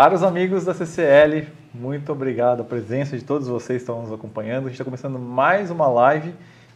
[0.00, 4.66] Caros amigos da CCL, muito obrigado a presença de todos vocês que estão nos acompanhando.
[4.66, 6.32] A gente está começando mais uma live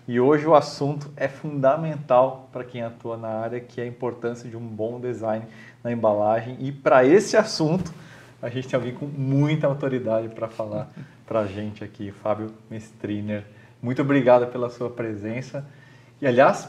[0.09, 4.51] e hoje o assunto é fundamental para quem atua na área, que é a importância
[4.51, 5.47] de um bom design
[5.85, 6.57] na embalagem.
[6.59, 7.95] E para esse assunto,
[8.43, 10.91] a gente tem alguém com muita autoridade para falar
[11.25, 13.45] para a gente aqui, Fábio Mestriner.
[13.81, 15.65] Muito obrigado pela sua presença.
[16.21, 16.69] E, aliás,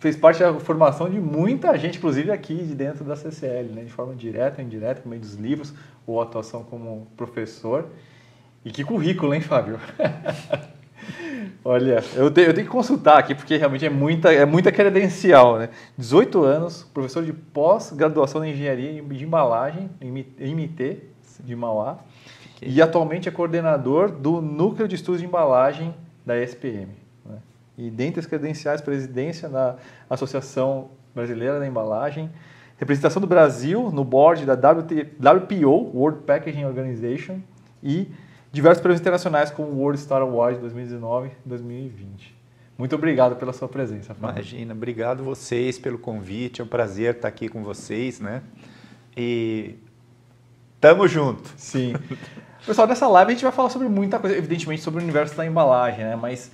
[0.00, 3.84] fez parte da formação de muita gente, inclusive aqui de dentro da CCL, né?
[3.84, 5.74] de forma direta ou indireta, por meio dos livros
[6.06, 7.86] ou atuação como professor.
[8.64, 9.78] E que currículo, hein, Fábio?
[11.64, 15.58] Olha, eu tenho, eu tenho, que consultar aqui, porque realmente é muita, é muita credencial,
[15.58, 15.68] né?
[15.96, 21.02] 18 anos, professor de pós-graduação em engenharia de embalagem, MT,
[21.44, 21.98] de Mauá,
[22.62, 25.94] e atualmente é coordenador do Núcleo de Estudos de Embalagem
[26.24, 26.92] da SPM.
[27.26, 27.38] Né?
[27.76, 29.76] E dentre as credenciais, presidência da
[30.08, 32.30] Associação Brasileira da Embalagem,
[32.80, 37.40] representação do Brasil no board da WPO, World Packaging Organization,
[37.82, 38.10] e
[38.50, 42.40] diversos prêmios internacionais como o World Star Award 2019 e 2020.
[42.78, 44.14] Muito obrigado pela sua presença.
[44.14, 44.36] Fábio.
[44.36, 48.42] Imagina, obrigado vocês pelo convite, é um prazer estar aqui com vocês, né?
[49.14, 49.74] E
[50.80, 51.52] tamo junto.
[51.58, 51.92] Sim.
[52.66, 55.44] Pessoal, nessa live a gente vai falar sobre muita coisa, evidentemente sobre o universo da
[55.44, 56.16] embalagem, né?
[56.16, 56.50] Mas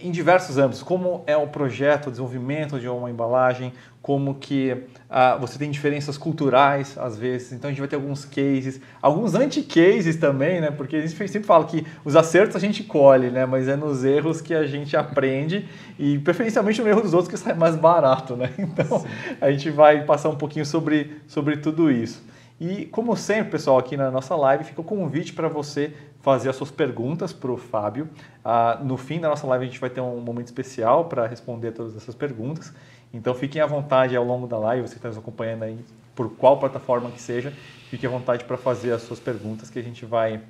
[0.00, 3.72] em diversos âmbitos, como é o projeto, o desenvolvimento de uma embalagem,
[4.02, 8.24] como que ah, você tem diferenças culturais às vezes, então a gente vai ter alguns
[8.24, 10.70] cases, alguns anti-cases também, né?
[10.70, 13.44] Porque a gente sempre fala que os acertos a gente colhe, né?
[13.44, 17.36] Mas é nos erros que a gente aprende e preferencialmente no erro dos outros que
[17.38, 18.50] sai mais barato, né?
[18.58, 19.08] Então Sim.
[19.40, 22.22] a gente vai passar um pouquinho sobre, sobre tudo isso.
[22.60, 25.92] E como sempre, pessoal, aqui na nossa live fica o convite para você
[26.28, 28.06] fazer as suas perguntas para o Fábio.
[28.44, 31.72] Ah, no fim da nossa live a gente vai ter um momento especial para responder
[31.72, 32.70] todas essas perguntas.
[33.14, 35.78] Então fiquem à vontade ao longo da live, você está nos acompanhando aí,
[36.14, 37.50] por qual plataforma que seja,
[37.88, 40.42] fique à vontade para fazer as suas perguntas que a gente vai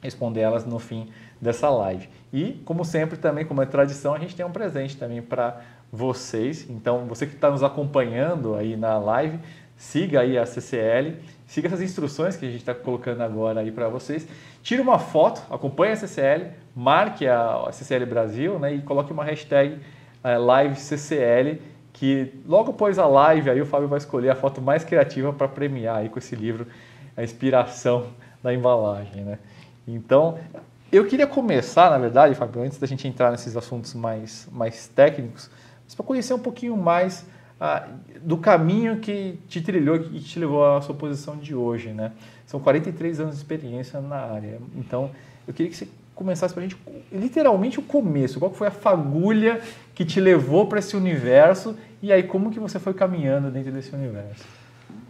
[0.00, 1.08] responder elas no fim
[1.40, 2.08] dessa live.
[2.32, 5.60] E, como sempre, também, como é tradição, a gente tem um presente também para
[5.90, 6.70] vocês.
[6.70, 9.40] Então, você que está nos acompanhando aí na live,
[9.76, 13.88] siga aí a CCL, siga essas instruções que a gente está colocando agora aí para
[13.88, 14.26] vocês.
[14.62, 19.74] Tire uma foto, acompanhe a CCL, marque a CCL Brasil né, e coloque uma hashtag
[20.24, 21.60] uh, LiveCCL
[21.92, 25.48] que logo após a live aí o Fábio vai escolher a foto mais criativa para
[25.48, 26.66] premiar aí com esse livro,
[27.16, 28.08] a inspiração
[28.42, 29.38] da embalagem, né?
[29.88, 30.38] Então,
[30.92, 35.48] eu queria começar, na verdade, Fábio, antes da gente entrar nesses assuntos mais, mais técnicos,
[35.96, 37.24] para conhecer um pouquinho mais
[37.60, 37.88] ah,
[38.20, 42.12] do caminho que te trilhou e te levou à sua posição de hoje, né?
[42.46, 44.58] São 43 anos de experiência na área.
[44.76, 45.10] Então,
[45.48, 46.76] eu queria que você começasse para a gente,
[47.12, 48.38] literalmente, o começo.
[48.38, 49.60] Qual foi a fagulha
[49.94, 53.94] que te levou para esse universo e aí como que você foi caminhando dentro desse
[53.94, 54.44] universo?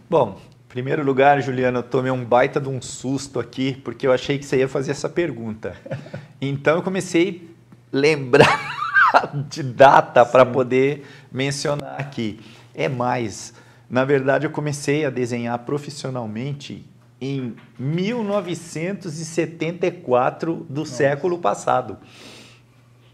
[0.09, 4.11] Bom, em primeiro lugar, Juliano, eu tomei um baita de um susto aqui, porque eu
[4.11, 5.75] achei que você ia fazer essa pergunta.
[6.39, 7.49] Então, eu comecei
[7.91, 8.77] a lembrar
[9.49, 12.39] de data para poder mencionar aqui.
[12.73, 13.53] É mais,
[13.89, 16.85] na verdade, eu comecei a desenhar profissionalmente
[17.19, 20.93] em 1974 do Nossa.
[20.93, 21.97] século passado.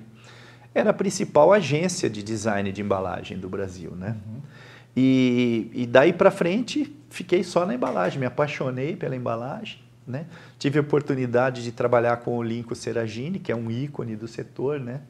[0.73, 4.15] era a principal agência de design de embalagem do Brasil, né?
[4.95, 9.79] E, e daí para frente fiquei só na embalagem, me apaixonei pela embalagem.
[10.05, 10.25] Né?
[10.57, 14.79] Tive a oportunidade de trabalhar com o Lincoln Seragini, que é um ícone do setor.
[14.79, 15.01] Né?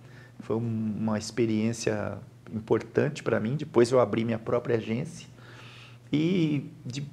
[0.42, 2.18] Foi uma experiência
[2.54, 3.56] importante para mim.
[3.56, 5.28] Depois eu abri minha própria agência.
[6.12, 7.04] E de,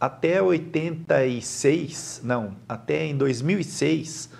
[0.00, 4.30] até 86, não, até em 2006,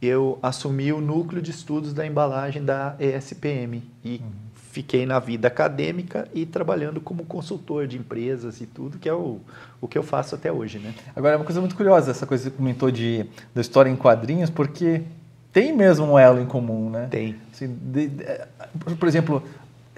[0.00, 3.82] eu assumi o núcleo de estudos da embalagem da ESPM.
[4.04, 4.46] E uhum
[4.76, 9.40] fiquei na vida acadêmica e trabalhando como consultor de empresas e tudo, que é o,
[9.80, 10.94] o que eu faço até hoje, né?
[11.16, 13.96] Agora, é uma coisa muito curiosa, essa coisa que você comentou de, da história em
[13.96, 15.00] quadrinhos, porque
[15.50, 17.08] tem mesmo um elo em comum, né?
[17.10, 17.36] Tem.
[17.54, 18.24] Assim, de, de,
[18.98, 19.42] por exemplo,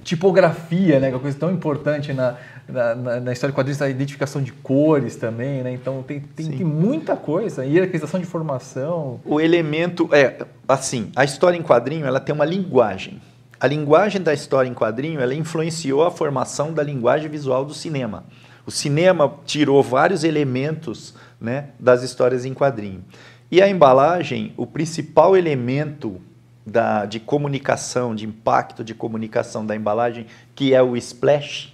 [0.09, 1.09] tipografia, né?
[1.09, 4.43] Que é uma coisa tão importante na, na, na, na história de quadrinhos, a identificação
[4.43, 5.73] de cores também, né?
[5.73, 7.65] Então tem, tem, tem muita coisa.
[7.65, 9.21] Hierarquização de informação.
[9.25, 13.21] O elemento é assim, a história em quadrinho ela tem uma linguagem.
[13.61, 18.25] A linguagem da história em quadrinho ela influenciou a formação da linguagem visual do cinema.
[18.65, 23.05] O cinema tirou vários elementos né, das histórias em quadrinho.
[23.51, 26.21] E a embalagem, o principal elemento
[26.69, 31.73] da, de comunicação, de impacto de comunicação da embalagem, que é o splash,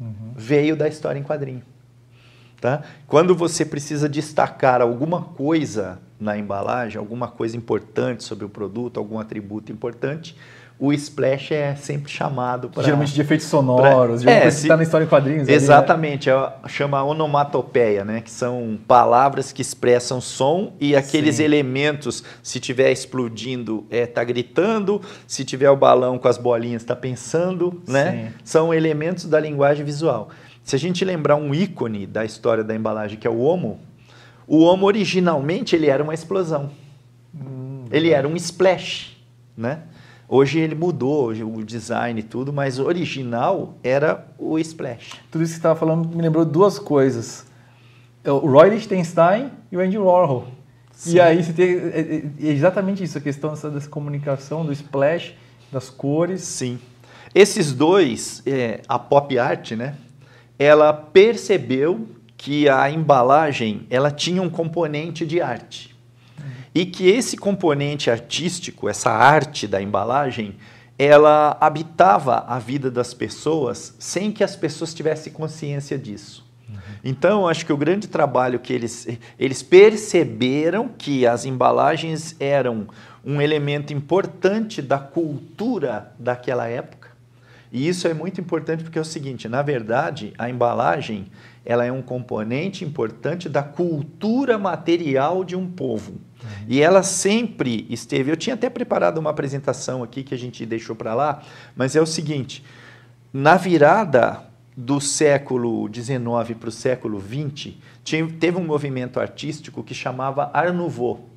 [0.00, 0.32] uhum.
[0.34, 1.62] veio da história em quadrinho.
[2.60, 2.82] Tá?
[3.08, 9.18] Quando você precisa destacar alguma coisa na embalagem, alguma coisa importante sobre o produto, algum
[9.18, 10.36] atributo importante,
[10.84, 12.82] o splash é sempre chamado para.
[12.82, 15.48] Geralmente de efeitos sonoros, pra, é, que está na história em quadrinhos.
[15.48, 16.52] Exatamente, ali, né?
[16.64, 18.20] é, chama onomatopeia, né?
[18.20, 21.44] Que são palavras que expressam som e aqueles Sim.
[21.44, 26.96] elementos, se estiver explodindo, é tá gritando, se tiver o balão com as bolinhas, está
[26.96, 28.10] pensando, né?
[28.10, 28.38] Sim.
[28.42, 30.30] São elementos da linguagem visual.
[30.64, 33.78] Se a gente lembrar um ícone da história da embalagem, que é o homo,
[34.48, 36.70] o homo originalmente ele era uma explosão.
[37.32, 39.16] Hum, ele era um splash,
[39.56, 39.82] né?
[40.34, 45.20] Hoje ele mudou o design e tudo, mas o original era o Splash.
[45.30, 47.44] Tudo isso que você estava falando me lembrou duas coisas.
[48.24, 50.48] É o Roy Lichtenstein e o Andy Warhol.
[50.92, 51.16] Sim.
[51.16, 55.34] E aí você tem é, é exatamente isso, a questão dessa, dessa, comunicação, do splash,
[55.70, 56.40] das cores.
[56.40, 56.78] Sim.
[57.34, 59.96] Esses dois, é, a pop art, né?
[60.58, 62.08] Ela percebeu
[62.38, 65.91] que a embalagem ela tinha um componente de arte
[66.74, 70.56] e que esse componente artístico, essa arte da embalagem,
[70.98, 76.46] ela habitava a vida das pessoas sem que as pessoas tivessem consciência disso.
[76.68, 76.76] Uhum.
[77.04, 79.06] Então, acho que o grande trabalho que eles,
[79.38, 82.86] eles perceberam que as embalagens eram
[83.24, 87.01] um elemento importante da cultura daquela época.
[87.72, 91.28] E isso é muito importante porque é o seguinte, na verdade, a embalagem,
[91.64, 96.20] ela é um componente importante da cultura material de um povo.
[96.68, 98.30] E ela sempre esteve.
[98.30, 101.42] Eu tinha até preparado uma apresentação aqui que a gente deixou para lá,
[101.74, 102.62] mas é o seguinte:
[103.32, 104.42] na virada
[104.76, 107.74] do século XIX para o século XX,
[108.38, 111.31] teve um movimento artístico que chamava Art Nouveau.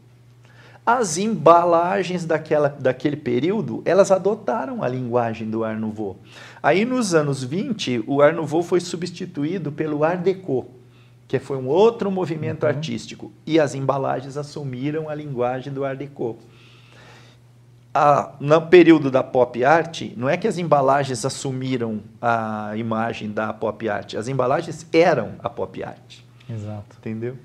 [0.85, 6.17] As embalagens daquela, daquele período, elas adotaram a linguagem do Art Nouveau.
[6.61, 10.67] Aí, nos anos 20, o Art Nouveau foi substituído pelo Art Deco
[11.27, 12.69] que foi um outro movimento uhum.
[12.69, 16.37] artístico, e as embalagens assumiram a linguagem do Art Deco.
[17.93, 23.53] A, no período da pop art, não é que as embalagens assumiram a imagem da
[23.53, 26.17] pop art, as embalagens eram a pop art.
[26.49, 26.97] Exato.
[26.99, 27.37] Entendeu?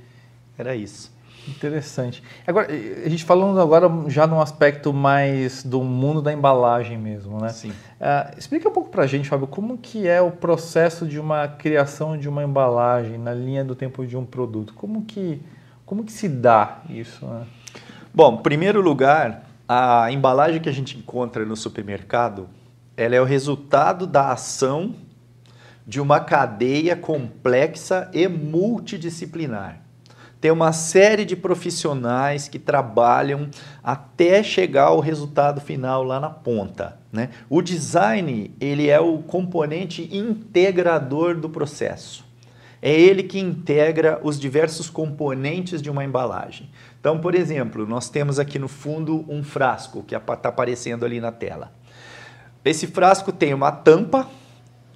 [0.58, 1.12] Era isso.
[1.48, 2.22] Interessante.
[2.46, 7.48] Agora, a gente falando agora já num aspecto mais do mundo da embalagem mesmo, né?
[7.50, 7.70] Sim.
[7.70, 12.16] Uh, explica um pouco pra gente, Fábio, como que é o processo de uma criação
[12.16, 14.75] de uma embalagem na linha do tempo de um produto?
[14.75, 15.40] Como que,
[15.87, 17.25] como que se dá isso?
[17.26, 17.46] Né?
[18.12, 22.48] Bom, em primeiro lugar, a embalagem que a gente encontra no supermercado,
[22.96, 24.94] ela é o resultado da ação
[25.87, 29.79] de uma cadeia complexa e multidisciplinar.
[30.40, 33.50] Tem uma série de profissionais que trabalham
[33.84, 36.98] até chegar ao resultado final lá na ponta.
[37.12, 37.28] Né?
[37.48, 42.25] O design ele é o componente integrador do processo.
[42.81, 46.70] É ele que integra os diversos componentes de uma embalagem.
[46.98, 51.30] Então, por exemplo, nós temos aqui no fundo um frasco que está aparecendo ali na
[51.30, 51.73] tela.
[52.64, 54.26] Esse frasco tem uma tampa,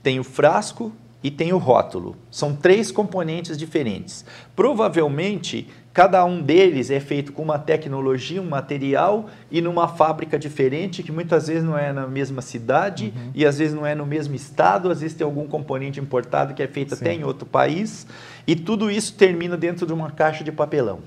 [0.03, 0.93] tem o frasco
[1.25, 2.15] e tem o rótulo.
[2.31, 4.27] São três componentes diferentes.
[4.55, 11.03] Provavelmente, cada um deles é feito com uma tecnologia, um material e numa fábrica diferente,
[11.03, 13.31] que muitas vezes não é na mesma cidade uhum.
[13.35, 16.63] e às vezes não é no mesmo estado, às vezes tem algum componente importado que
[16.63, 17.01] é feito Sim.
[17.01, 18.07] até em outro país.
[18.47, 21.01] E tudo isso termina dentro de uma caixa de papelão.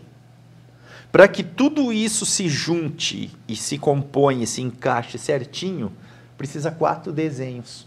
[1.11, 5.91] Para que tudo isso se junte e se componha, se encaixe certinho,
[6.35, 7.86] precisa quatro desenhos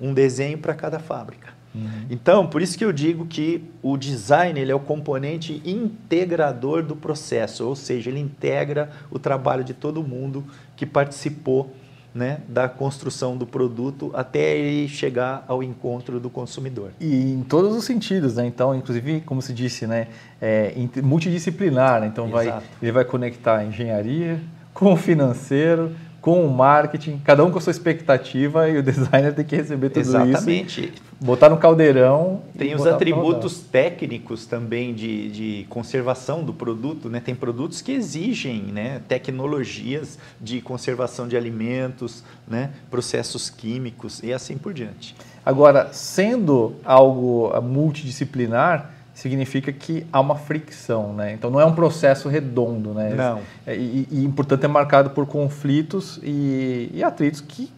[0.00, 1.52] um desenho para cada fábrica.
[1.74, 2.06] Uhum.
[2.10, 6.94] Então, por isso que eu digo que o design ele é o componente integrador do
[6.94, 10.44] processo, ou seja, ele integra o trabalho de todo mundo
[10.76, 11.74] que participou
[12.14, 16.90] né, da construção do produto até ele chegar ao encontro do consumidor.
[17.00, 18.46] E em todos os sentidos, né?
[18.46, 20.08] Então, inclusive, como se disse, né,
[20.40, 22.02] é multidisciplinar.
[22.02, 22.08] Né?
[22.08, 24.38] Então, vai, ele vai conectar a engenharia
[24.74, 29.34] com o financeiro, com o marketing, cada um com a sua expectativa e o designer
[29.34, 30.38] tem que receber tudo Exatamente.
[30.38, 30.80] isso.
[30.80, 31.02] Exatamente.
[31.20, 32.42] Botar no caldeirão.
[32.56, 37.20] Tem os atributos técnicos também de, de conservação do produto, né?
[37.20, 42.70] Tem produtos que exigem né, tecnologias de conservação de alimentos, né?
[42.90, 45.14] processos químicos e assim por diante.
[45.44, 51.32] Agora, sendo algo multidisciplinar, significa que há uma fricção, né?
[51.34, 53.14] Então não é um processo redondo, né?
[53.14, 53.40] Não.
[53.66, 57.70] É, e, e, portanto, é marcado por conflitos e, e atritos que,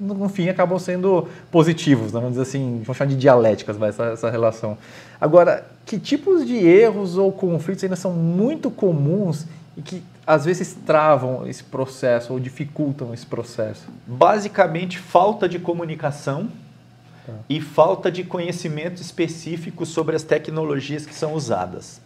[0.00, 2.20] no fim, acabam sendo positivos, né?
[2.20, 4.78] vamos dizer assim, vamos chamar de dialéticas, vai, essa, essa relação.
[5.20, 10.76] Agora, que tipos de erros ou conflitos ainda são muito comuns e que às vezes
[10.86, 13.88] travam esse processo ou dificultam esse processo?
[14.06, 16.48] Basicamente, falta de comunicação
[17.28, 17.34] Tá.
[17.46, 22.00] e falta de conhecimento específico sobre as tecnologias que são usadas.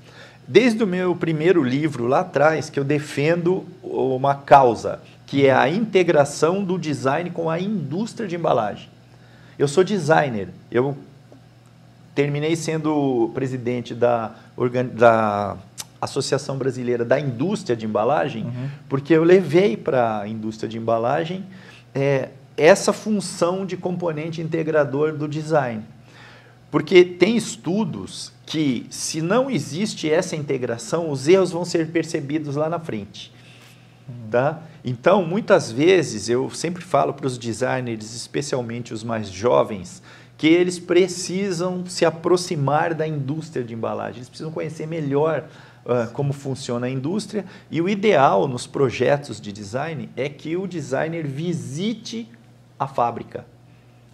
[0.48, 5.68] Desde o meu primeiro livro lá atrás, que eu defendo uma causa, que é a
[5.68, 8.88] integração do design com a indústria de embalagem.
[9.56, 10.96] Eu sou designer, eu
[12.16, 14.34] terminei sendo presidente da,
[14.92, 15.56] da
[16.00, 18.68] Associação Brasileira da Indústria de Embalagem, uhum.
[18.88, 21.44] porque eu levei para a indústria de embalagem
[21.94, 25.82] é, essa função de componente integrador do design.
[26.70, 32.68] Porque tem estudos que, se não existe essa integração, os erros vão ser percebidos lá
[32.68, 33.32] na frente.
[34.30, 34.62] Tá?
[34.84, 40.02] Então, muitas vezes, eu sempre falo para os designers, especialmente os mais jovens,
[40.38, 45.44] que eles precisam se aproximar da indústria de embalagem, eles precisam conhecer melhor
[45.84, 47.44] uh, como funciona a indústria.
[47.70, 52.28] E o ideal nos projetos de design é que o designer visite
[52.82, 53.44] a fábrica.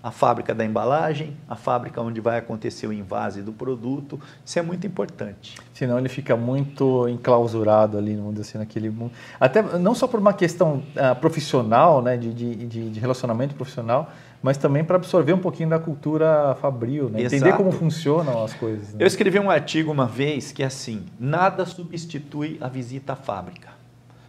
[0.00, 4.18] A fábrica da embalagem, a fábrica onde vai acontecer o invase do produto.
[4.44, 5.56] Isso é muito importante.
[5.74, 9.10] Senão ele fica muito enclausurado ali, vamos dizer assim, naquele mundo.
[9.40, 14.08] Até não só por uma questão uh, profissional, né, de, de, de relacionamento profissional,
[14.40, 17.22] mas também para absorver um pouquinho da cultura fabril, né?
[17.22, 18.94] entender como funcionam as coisas.
[18.94, 19.02] Né?
[19.02, 23.77] Eu escrevi um artigo uma vez que é assim: nada substitui a visita à fábrica.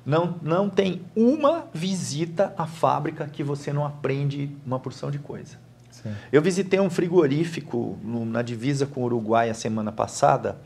[0.09, 5.57] Não, não tem uma visita à fábrica que você não aprende uma porção de coisa.
[5.91, 6.11] Sim.
[6.31, 10.57] Eu visitei um frigorífico no, na divisa com o Uruguai a semana passada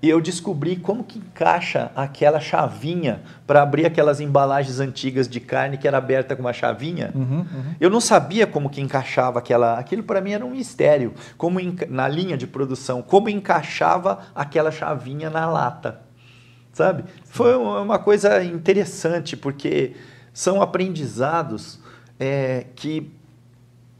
[0.00, 5.76] e eu descobri como que encaixa aquela chavinha para abrir aquelas embalagens antigas de carne
[5.76, 7.10] que era aberta com uma chavinha.
[7.14, 7.74] Uhum, uhum.
[7.80, 9.76] Eu não sabia como que encaixava aquela.
[9.76, 11.14] Aquilo para mim era um mistério.
[11.36, 11.58] Como
[11.88, 16.03] na linha de produção, como encaixava aquela chavinha na lata
[16.74, 17.04] sabe?
[17.24, 19.94] Foi uma coisa interessante, porque
[20.32, 21.78] são aprendizados
[22.20, 23.10] é, que,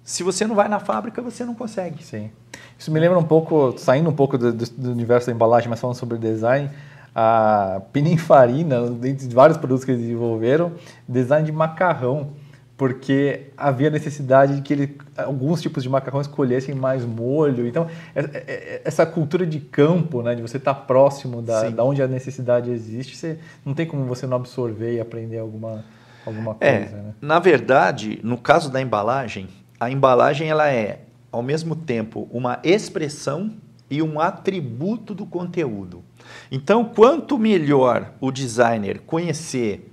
[0.03, 2.05] se você não vai na fábrica, você não consegue.
[2.05, 2.31] Sim.
[2.79, 5.97] Isso me lembra um pouco, saindo um pouco do, do universo da embalagem, mas falando
[5.97, 6.69] sobre design,
[7.15, 10.73] a Pininfarina, dentre vários produtos que eles desenvolveram,
[11.09, 12.33] design de macarrão
[12.77, 17.67] porque havia necessidade de que ele, alguns tipos de macarrão escolhessem mais molho.
[17.67, 21.85] Então, é, é, é, essa cultura de campo, né, de você estar próximo da, da
[21.85, 25.85] onde a necessidade existe, você, não tem como você não absorver e aprender alguma,
[26.27, 26.75] alguma coisa.
[26.75, 27.15] É, né?
[27.21, 33.53] Na verdade, no caso da embalagem, a embalagem ela é, ao mesmo tempo, uma expressão
[33.91, 36.03] e um atributo do conteúdo.
[36.51, 39.91] Então, quanto melhor o designer conhecer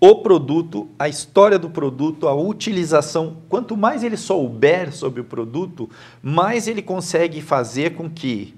[0.00, 3.38] o produto, a história do produto, a utilização.
[3.48, 5.90] Quanto mais ele souber sobre o produto,
[6.22, 8.54] mais ele consegue fazer com que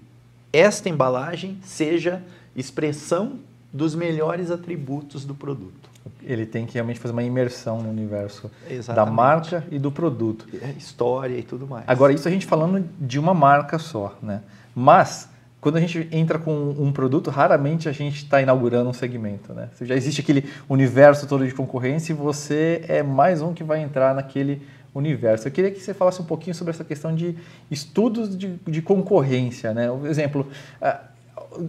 [0.53, 2.23] esta embalagem seja
[2.55, 3.39] expressão
[3.73, 5.89] dos melhores atributos do produto.
[6.23, 8.95] Ele tem que realmente fazer uma imersão no universo Exatamente.
[8.95, 10.47] da marca e do produto.
[10.61, 11.85] É, história e tudo mais.
[11.87, 14.43] Agora, isso a gente falando de uma marca só, né?
[14.75, 15.30] Mas
[15.61, 19.53] quando a gente entra com um produto, raramente a gente está inaugurando um segmento.
[19.53, 19.69] Né?
[19.83, 24.15] Já existe aquele universo todo de concorrência e você é mais um que vai entrar
[24.15, 24.63] naquele
[24.95, 25.47] universo.
[25.47, 27.37] Eu queria que você falasse um pouquinho sobre essa questão de
[27.71, 29.75] estudos de, de concorrência.
[29.75, 29.89] Né?
[29.89, 30.47] Por exemplo,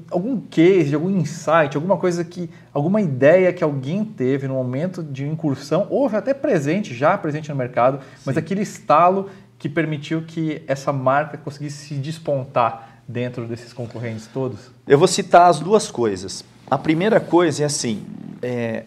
[0.10, 5.28] algum case, algum insight, alguma coisa que, alguma ideia que alguém teve no momento de
[5.28, 8.22] incursão, ou até presente, já presente no mercado, Sim.
[8.26, 9.30] mas aquele estalo
[9.60, 14.72] que permitiu que essa marca conseguisse se despontar dentro desses concorrentes todos?
[14.88, 16.44] Eu vou citar as duas coisas.
[16.70, 18.06] A primeira coisa é assim:
[18.42, 18.86] é,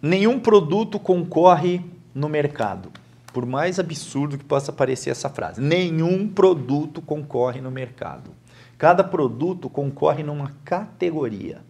[0.00, 1.80] nenhum produto concorre
[2.14, 2.90] no mercado.
[3.32, 8.30] Por mais absurdo que possa parecer essa frase, nenhum produto concorre no mercado.
[8.76, 11.60] Cada produto concorre numa categoria.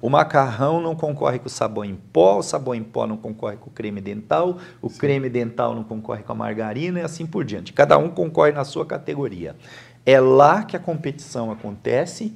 [0.00, 3.56] O macarrão não concorre com o sabão em pó, o sabão em pó não concorre
[3.56, 4.98] com o creme dental, o Sim.
[4.98, 7.72] creme dental não concorre com a margarina e assim por diante.
[7.72, 9.56] Cada um concorre na sua categoria.
[10.06, 12.32] É lá que a competição acontece.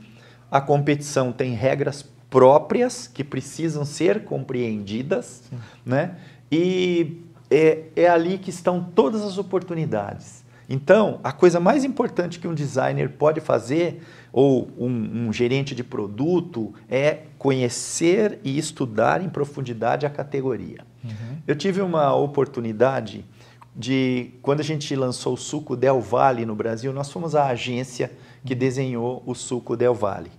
[0.51, 5.45] A competição tem regras próprias que precisam ser compreendidas,
[5.87, 6.17] né?
[6.51, 10.45] E é, é ali que estão todas as oportunidades.
[10.69, 15.83] Então, a coisa mais importante que um designer pode fazer, ou um, um gerente de
[15.83, 20.85] produto, é conhecer e estudar em profundidade a categoria.
[21.03, 21.39] Uhum.
[21.45, 23.25] Eu tive uma oportunidade
[23.75, 28.13] de, quando a gente lançou o suco Del Valle no Brasil, nós fomos a agência
[28.45, 30.31] que desenhou o suco Del Valle.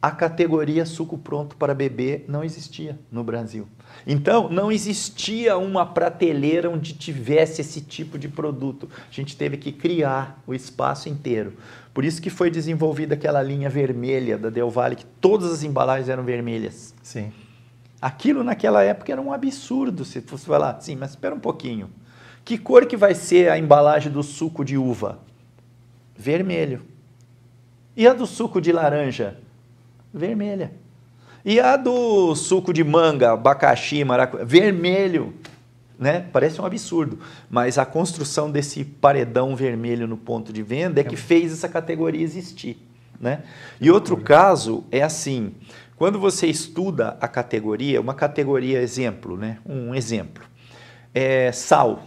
[0.00, 3.66] A categoria suco pronto para beber não existia no Brasil.
[4.06, 8.88] Então, não existia uma prateleira onde tivesse esse tipo de produto.
[9.10, 11.54] A gente teve que criar o espaço inteiro.
[11.94, 16.08] Por isso que foi desenvolvida aquela linha vermelha da Del Valle, que todas as embalagens
[16.08, 16.94] eram vermelhas.
[17.02, 17.32] Sim.
[18.00, 21.90] Aquilo naquela época era um absurdo, se fosse falar, sim, mas espera um pouquinho.
[22.46, 25.18] Que cor que vai ser a embalagem do suco de uva?
[26.16, 26.82] Vermelho.
[27.96, 29.36] E a do suco de laranja?
[30.14, 30.70] Vermelha.
[31.44, 34.44] E a do suco de manga, abacaxi, maracujá?
[34.44, 35.34] Vermelho.
[35.98, 36.24] Né?
[36.32, 37.18] Parece um absurdo,
[37.50, 42.22] mas a construção desse paredão vermelho no ponto de venda é que fez essa categoria
[42.22, 42.78] existir.
[43.20, 43.42] Né?
[43.80, 45.52] E outro caso é assim:
[45.96, 49.58] quando você estuda a categoria, uma categoria exemplo, né?
[49.66, 50.44] um exemplo,
[51.12, 52.04] é sal,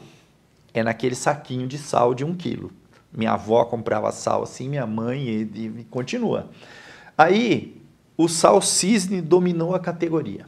[0.74, 2.72] é naquele saquinho de sal de um quilo.
[3.12, 5.42] Minha avó comprava sal assim, minha mãe e,
[5.80, 6.50] e continua.
[7.18, 7.82] Aí
[8.18, 10.46] o sal cisne dominou a categoria.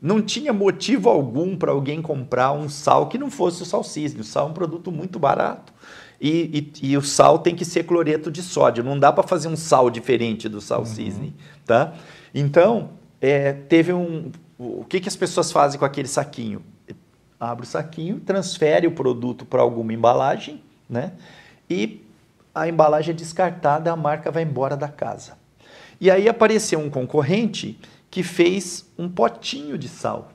[0.00, 4.20] Não tinha motivo algum para alguém comprar um sal que não fosse o sal cisne.
[4.20, 5.72] O sal é um produto muito barato.
[6.20, 8.82] E, e, e o sal tem que ser cloreto de sódio.
[8.82, 10.86] Não dá para fazer um sal diferente do sal uhum.
[10.86, 11.34] cisne.
[11.66, 11.94] Tá?
[12.34, 14.30] Então, é, teve um.
[14.58, 16.62] O que, que as pessoas fazem com aquele saquinho?
[17.40, 21.14] Abre o saquinho, transfere o produto para alguma embalagem, né?
[21.70, 22.04] E
[22.54, 25.38] a embalagem é descartada, a marca vai embora da casa.
[25.98, 27.80] E aí apareceu um concorrente
[28.10, 30.32] que fez um potinho de sal,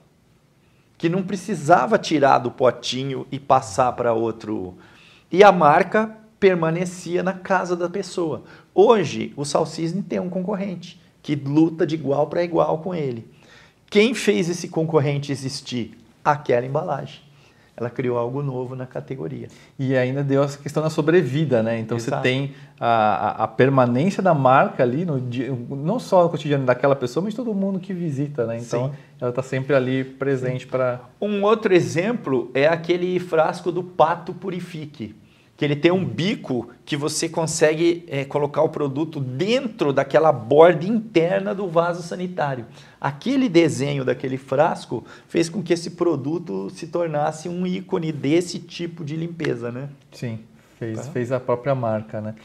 [0.97, 4.75] que não precisava tirar do potinho e passar para outro.
[5.31, 8.43] E a marca permanecia na casa da pessoa.
[8.73, 13.27] Hoje, o Salcisne tem um concorrente que luta de igual para igual com ele.
[13.89, 15.97] Quem fez esse concorrente existir?
[16.25, 17.25] Aquela embalagem
[17.77, 19.49] ela criou algo novo na categoria.
[19.77, 21.77] E ainda deu essa questão da sobrevida, né?
[21.79, 22.17] Então Exato.
[22.17, 26.95] você tem a, a, permanência da marca ali, no dia, não só no cotidiano daquela
[26.95, 28.57] pessoa, mas de todo mundo que visita, né?
[28.57, 28.95] Então Sim.
[29.19, 31.01] ela está sempre ali presente para.
[31.19, 35.13] Um outro exemplo é aquele frasco do Pato Purifique
[35.57, 40.85] que ele tem um bico que você consegue é, colocar o produto dentro daquela borda
[40.85, 42.65] interna do vaso sanitário.
[42.99, 49.03] Aquele desenho daquele frasco fez com que esse produto se tornasse um ícone desse tipo
[49.03, 49.89] de limpeza, né?
[50.11, 50.39] Sim,
[50.77, 51.03] fez, tá?
[51.11, 52.35] fez a própria marca, né?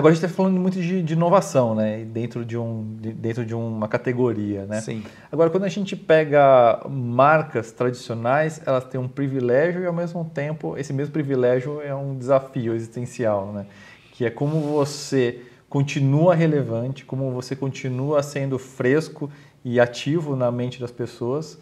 [0.00, 2.06] Agora a gente está falando muito de, de, inovação, né?
[2.06, 4.80] Dentro de, um, de, dentro de uma categoria, né?
[4.80, 5.04] Sim.
[5.30, 10.74] Agora, quando a gente pega marcas tradicionais, elas têm um privilégio e, ao mesmo tempo,
[10.78, 13.66] esse mesmo privilégio é um desafio existencial, né?
[14.12, 19.30] Que é como você continua relevante, como você continua sendo fresco
[19.62, 21.58] e ativo na mente das pessoas,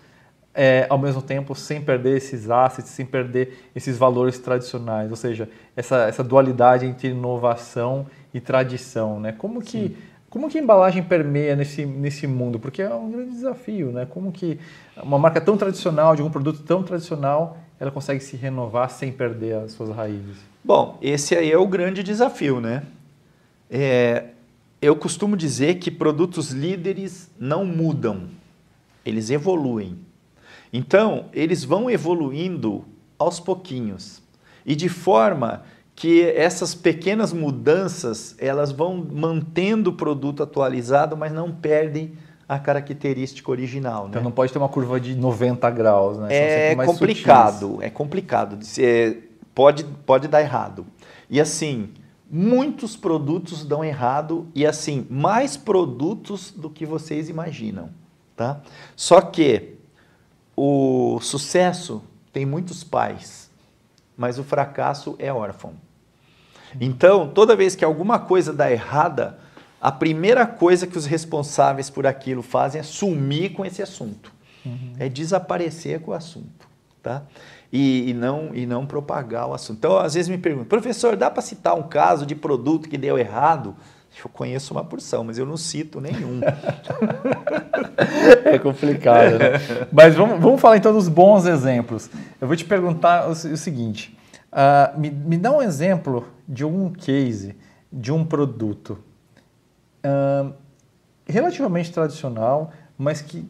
[0.55, 5.49] é, ao mesmo tempo sem perder esses assets, sem perder esses valores tradicionais, ou seja,
[5.77, 9.33] essa, essa dualidade entre inovação e tradição, né?
[9.33, 9.97] Como que
[10.31, 12.59] como que a embalagem permeia nesse, nesse mundo?
[12.59, 14.07] Porque é um grande desafio, né?
[14.07, 14.59] Como que
[15.03, 19.55] uma marca tão tradicional, de um produto tão tradicional, ela consegue se renovar sem perder
[19.55, 20.37] as suas raízes?
[20.63, 22.83] Bom, esse aí é o grande desafio, né?
[23.71, 24.27] É,
[24.83, 28.29] eu costumo dizer que produtos líderes não mudam,
[29.07, 29.99] eles evoluem.
[30.71, 32.85] Então, eles vão evoluindo
[33.19, 34.23] aos pouquinhos
[34.67, 35.63] e de forma
[35.99, 42.13] que essas pequenas mudanças elas vão mantendo o produto atualizado, mas não perdem
[42.49, 44.05] a característica original.
[44.05, 44.11] Né?
[44.11, 46.29] Então não pode ter uma curva de 90 graus, né?
[46.31, 47.83] É complicado, sutis.
[47.83, 48.59] é complicado.
[48.79, 49.17] É,
[49.53, 50.87] pode, pode dar errado.
[51.29, 51.89] E assim,
[52.31, 57.91] muitos produtos dão errado e assim, mais produtos do que vocês imaginam.
[58.37, 58.61] Tá?
[58.95, 59.75] Só que
[60.57, 62.01] o sucesso
[62.33, 63.51] tem muitos pais,
[64.17, 65.88] mas o fracasso é órfão.
[66.81, 69.39] Então, toda vez que alguma coisa dá errada,
[69.81, 74.33] a primeira coisa que os responsáveis por aquilo fazem é sumir com esse assunto.
[74.65, 74.95] Uhum.
[74.99, 76.69] É desaparecer com o assunto.
[77.03, 77.23] Tá?
[77.73, 79.79] E, e, não, e não propagar o assunto.
[79.79, 83.19] Então, às vezes me perguntam, professor, dá para citar um caso de produto que deu
[83.19, 83.75] errado?
[84.25, 86.41] Eu conheço uma porção, mas eu não cito nenhum.
[88.45, 89.53] é complicado, né?
[89.93, 92.11] Mas vamos, vamos falar então dos bons exemplos.
[92.41, 94.18] Eu vou te perguntar o, o seguinte:
[94.59, 97.55] uh, me, me dá um exemplo de um case,
[97.93, 98.99] de um produto
[100.05, 100.53] uh,
[101.27, 103.49] relativamente tradicional, mas que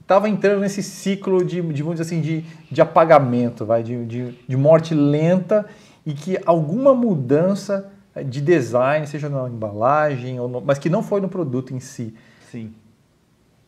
[0.00, 4.56] estava uh, entrando nesse ciclo de, dizer assim, de, de apagamento, vai, de, de, de
[4.56, 5.66] morte lenta
[6.04, 7.90] e que alguma mudança
[8.26, 12.14] de design, seja na embalagem, ou no, mas que não foi no produto em si,
[12.50, 12.74] Sim.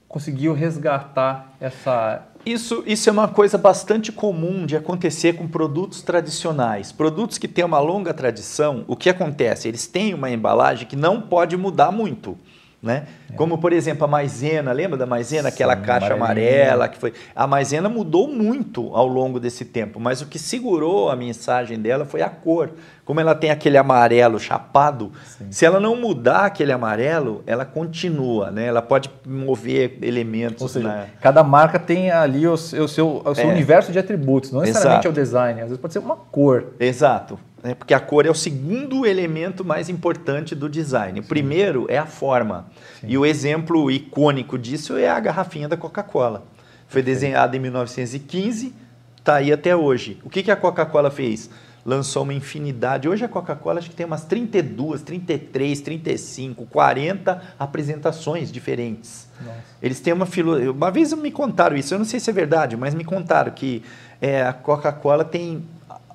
[0.09, 2.27] conseguiu resgatar essa.
[2.45, 6.91] Isso, isso é uma coisa bastante comum de acontecer com produtos tradicionais.
[6.91, 9.69] Produtos que têm uma longa tradição, o que acontece?
[9.69, 12.37] Eles têm uma embalagem que não pode mudar muito.
[12.83, 13.07] Né?
[13.31, 13.35] É.
[13.35, 17.13] Como, por exemplo, a maisena, lembra da maisena, aquela Sim, caixa amarela que foi.
[17.33, 22.05] A maisena mudou muito ao longo desse tempo, mas o que segurou a mensagem dela
[22.05, 22.71] foi a cor.
[23.05, 25.47] Como ela tem aquele amarelo chapado, Sim.
[25.51, 28.67] se ela não mudar aquele amarelo, ela continua, né?
[28.67, 30.63] Ela pode mover elementos.
[30.63, 31.07] Ou seja, na...
[31.21, 33.53] cada marca tem ali o seu, o seu, o seu é.
[33.53, 35.09] universo de atributos, não necessariamente Exato.
[35.09, 36.75] é o design, às vezes pode ser uma cor.
[36.79, 37.75] Exato né?
[37.75, 41.21] porque a cor é o segundo elemento mais importante do design.
[41.21, 41.29] O Sim.
[41.29, 42.67] primeiro é a forma.
[43.01, 43.07] Sim.
[43.11, 46.45] E o exemplo icônico disso é a garrafinha da Coca-Cola.
[46.89, 48.75] Foi desenhada em 1915,
[49.17, 50.19] está aí até hoje.
[50.25, 51.49] O que, que a Coca-Cola fez?
[51.85, 53.09] Lançou uma infinidade.
[53.09, 59.29] Hoje a Coca-Cola acho que tem umas 32, 33, 35, 40 apresentações diferentes.
[59.41, 59.59] Nossa.
[59.83, 60.71] Eles têm uma filosofia.
[60.71, 63.83] Uma vez me contaram isso, eu não sei se é verdade, mas me contaram que
[64.21, 65.65] é, a Coca-Cola tem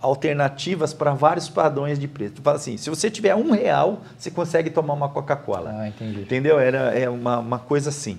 [0.01, 2.35] alternativas para vários padrões de preço.
[2.35, 5.75] Tu fala assim, se você tiver um real, você consegue tomar uma Coca-Cola.
[5.77, 6.21] Ah, entendi.
[6.21, 6.59] Entendeu?
[6.59, 8.17] Era é uma, uma coisa assim.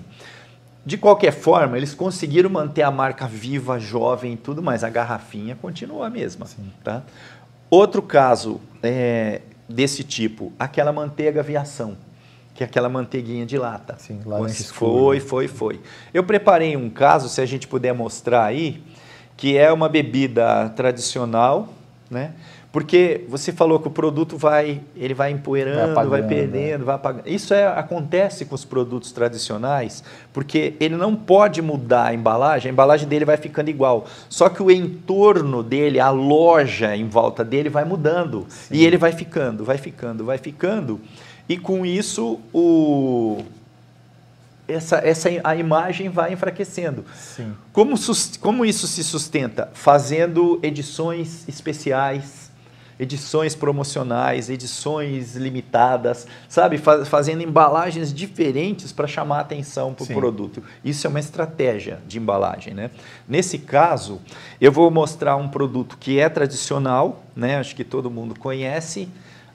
[0.85, 4.83] De qualquer forma, eles conseguiram manter a marca viva, jovem e tudo mais.
[4.83, 6.45] A garrafinha continua a mesma.
[6.45, 6.71] Sim.
[6.83, 7.03] Tá?
[7.69, 11.95] Outro caso é, desse tipo, aquela manteiga aviação,
[12.55, 13.95] que é aquela manteiguinha de lata.
[13.99, 14.39] Sim, lá
[14.73, 15.79] Foi, foi, foi.
[16.13, 18.81] Eu preparei um caso, se a gente puder mostrar aí,
[19.37, 21.69] que é uma bebida tradicional,
[22.09, 22.33] né?
[22.71, 26.85] Porque você falou que o produto vai, ele vai empoeirando, vai, vai perdendo, né?
[26.85, 27.27] vai apagando.
[27.27, 32.73] Isso é, acontece com os produtos tradicionais, porque ele não pode mudar a embalagem, a
[32.73, 34.05] embalagem dele vai ficando igual.
[34.29, 38.45] Só que o entorno dele, a loja em volta dele vai mudando.
[38.49, 38.75] Sim.
[38.75, 41.01] E ele vai ficando, vai ficando, vai ficando.
[41.47, 43.43] E com isso o,
[44.67, 47.03] essa, essa, a imagem vai enfraquecendo.
[47.15, 47.53] Sim.
[47.73, 47.95] Como,
[48.39, 49.69] como isso se sustenta?
[49.73, 52.48] Fazendo edições especiais,
[52.99, 56.77] edições promocionais, edições limitadas, sabe?
[56.77, 60.61] Fazendo embalagens diferentes para chamar atenção para o produto.
[60.83, 62.73] Isso é uma estratégia de embalagem.
[62.73, 62.91] Né?
[63.27, 64.19] Nesse caso,
[64.59, 67.57] eu vou mostrar um produto que é tradicional, né?
[67.57, 69.07] acho que todo mundo conhece,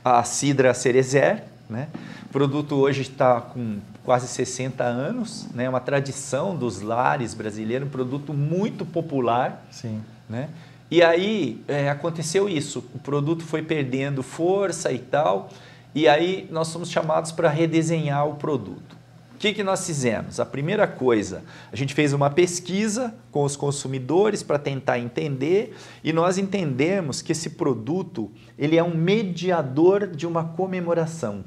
[0.03, 1.45] a Cidra Cerezer.
[1.69, 1.89] Né?
[2.25, 5.69] O produto hoje está com quase 60 anos, né?
[5.69, 9.67] uma tradição dos lares brasileiros, um produto muito popular.
[9.71, 10.01] Sim.
[10.29, 10.49] Né?
[10.91, 15.49] E aí é, aconteceu isso, o produto foi perdendo força e tal,
[15.95, 18.95] e aí nós fomos chamados para redesenhar o produto.
[19.35, 20.41] O que, que nós fizemos?
[20.41, 21.43] A primeira coisa,
[21.73, 27.33] a gente fez uma pesquisa com os consumidores para tentar entender e nós entendemos que
[27.33, 31.45] esse produto ele é um mediador de uma comemoração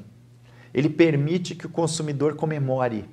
[0.72, 3.04] ele permite que o consumidor comemore,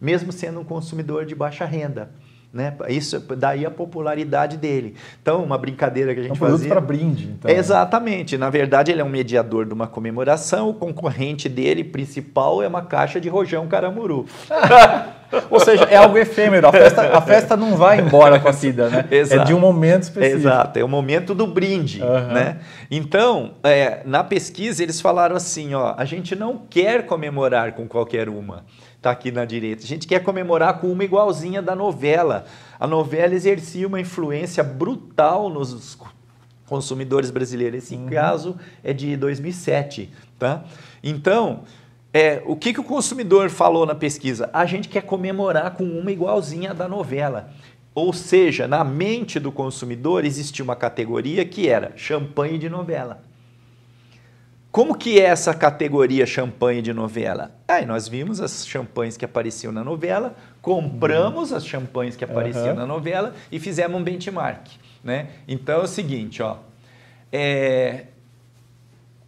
[0.00, 2.12] mesmo sendo um consumidor de baixa renda.
[2.52, 2.74] Né?
[2.88, 4.94] Isso daí a popularidade dele.
[5.22, 6.68] Então, uma brincadeira que a gente é um fazia.
[6.68, 7.30] para brinde.
[7.38, 7.50] Então.
[7.50, 8.36] Exatamente.
[8.36, 10.68] Na verdade, ele é um mediador de uma comemoração.
[10.68, 14.26] O concorrente dele principal é uma caixa de rojão caramuru.
[15.48, 16.66] Ou seja, é algo efêmero.
[16.68, 19.06] A festa, a festa não vai embora com a Cida, né?
[19.10, 19.42] Exato.
[19.42, 20.40] É de um momento específico.
[20.40, 22.02] Exato, é o momento do brinde.
[22.02, 22.34] Uhum.
[22.34, 22.58] Né?
[22.90, 28.28] Então, é, na pesquisa, eles falaram assim: ó, a gente não quer comemorar com qualquer
[28.28, 28.64] uma.
[29.02, 29.82] Está aqui na direita.
[29.82, 32.46] A gente quer comemorar com uma igualzinha da novela.
[32.78, 35.98] A novela exercia uma influência brutal nos
[36.68, 37.82] consumidores brasileiros.
[37.82, 38.06] Esse uhum.
[38.06, 40.08] caso é de 2007.
[40.38, 40.62] Tá?
[41.02, 41.64] Então,
[42.14, 44.48] é, o que, que o consumidor falou na pesquisa?
[44.52, 47.50] A gente quer comemorar com uma igualzinha da novela.
[47.92, 53.20] Ou seja, na mente do consumidor existia uma categoria que era champanhe de novela.
[54.72, 57.54] Como que é essa categoria champanhe de novela?
[57.68, 62.76] Aí nós vimos as champanhes que apareciam na novela, compramos as champanhes que apareciam uhum.
[62.76, 64.68] na novela e fizemos um benchmark.
[65.04, 65.28] Né?
[65.46, 66.56] Então é o seguinte, ó,
[67.30, 68.06] é,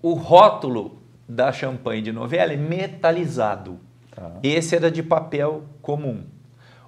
[0.01, 3.79] o rótulo da champanhe de novela é metalizado.
[4.13, 4.33] Tá.
[4.43, 6.25] Esse era de papel comum.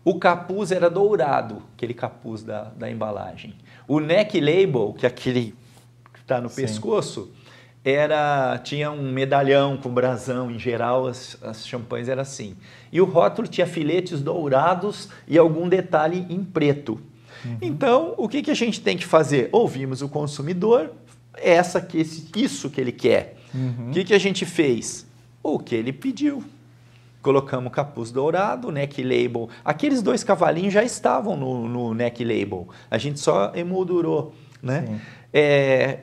[0.03, 3.55] O capuz era dourado, aquele capuz da, da embalagem.
[3.87, 5.55] O neck label, que é aquele
[6.15, 6.63] que está no Sim.
[6.63, 7.31] pescoço,
[7.87, 10.51] era tinha um medalhão com brasão.
[10.51, 12.57] Em geral, as, as champanhes eram assim.
[12.91, 17.01] E o rótulo tinha filetes dourados e algum detalhe em preto.
[17.45, 17.59] Uhum.
[17.63, 19.49] Então, o que, que a gente tem que fazer?
[19.53, 20.91] Ouvimos o consumidor,
[21.35, 21.99] essa que
[22.35, 23.37] isso que ele quer.
[23.55, 23.91] Uhum.
[23.91, 25.07] O que, que a gente fez?
[25.41, 26.43] O que ele pediu.
[27.23, 29.49] Colocamos capuz dourado, neck label.
[29.65, 32.69] Aqueles dois cavalinhos já estavam no, no neck label.
[32.91, 34.35] A gente só emoldurou.
[34.61, 35.01] Né?
[35.33, 35.99] É,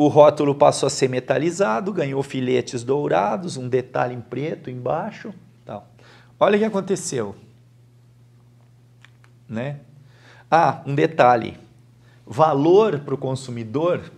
[0.00, 5.30] o rótulo passou a ser metalizado, ganhou filetes dourados, um detalhe em preto embaixo.
[5.62, 5.86] Tal.
[6.38, 7.36] Olha o que aconteceu.
[9.46, 9.80] Né?
[10.50, 11.58] Ah, um detalhe.
[12.26, 14.10] Valor para o consumidor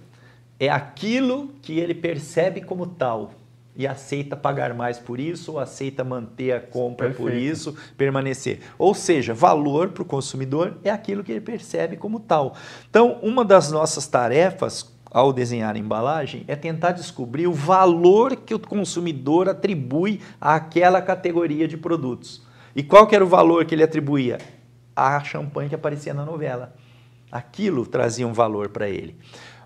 [0.56, 3.32] é aquilo que ele percebe como tal
[3.74, 7.28] e aceita pagar mais por isso, ou aceita manter a compra Perfeito.
[7.28, 8.60] por isso, permanecer.
[8.78, 12.54] Ou seja, valor para o consumidor é aquilo que ele percebe como tal.
[12.88, 18.54] Então, uma das nossas tarefas ao desenhar a embalagem é tentar descobrir o valor que
[18.54, 22.42] o consumidor atribui àquela categoria de produtos.
[22.74, 24.38] E qual que era o valor que ele atribuía?
[24.96, 26.74] A champanhe que aparecia na novela.
[27.30, 29.16] Aquilo trazia um valor para ele.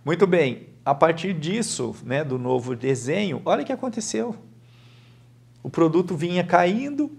[0.05, 4.35] Muito bem, a partir disso, né, do novo desenho, olha o que aconteceu.
[5.63, 7.11] O produto vinha caindo,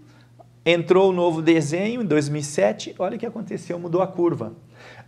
[0.65, 4.53] entrou o novo desenho em 2007, olha o que aconteceu, mudou a curva.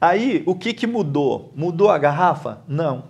[0.02, 1.52] Aí, o que, que mudou?
[1.56, 2.62] Mudou a garrafa?
[2.68, 3.06] Não.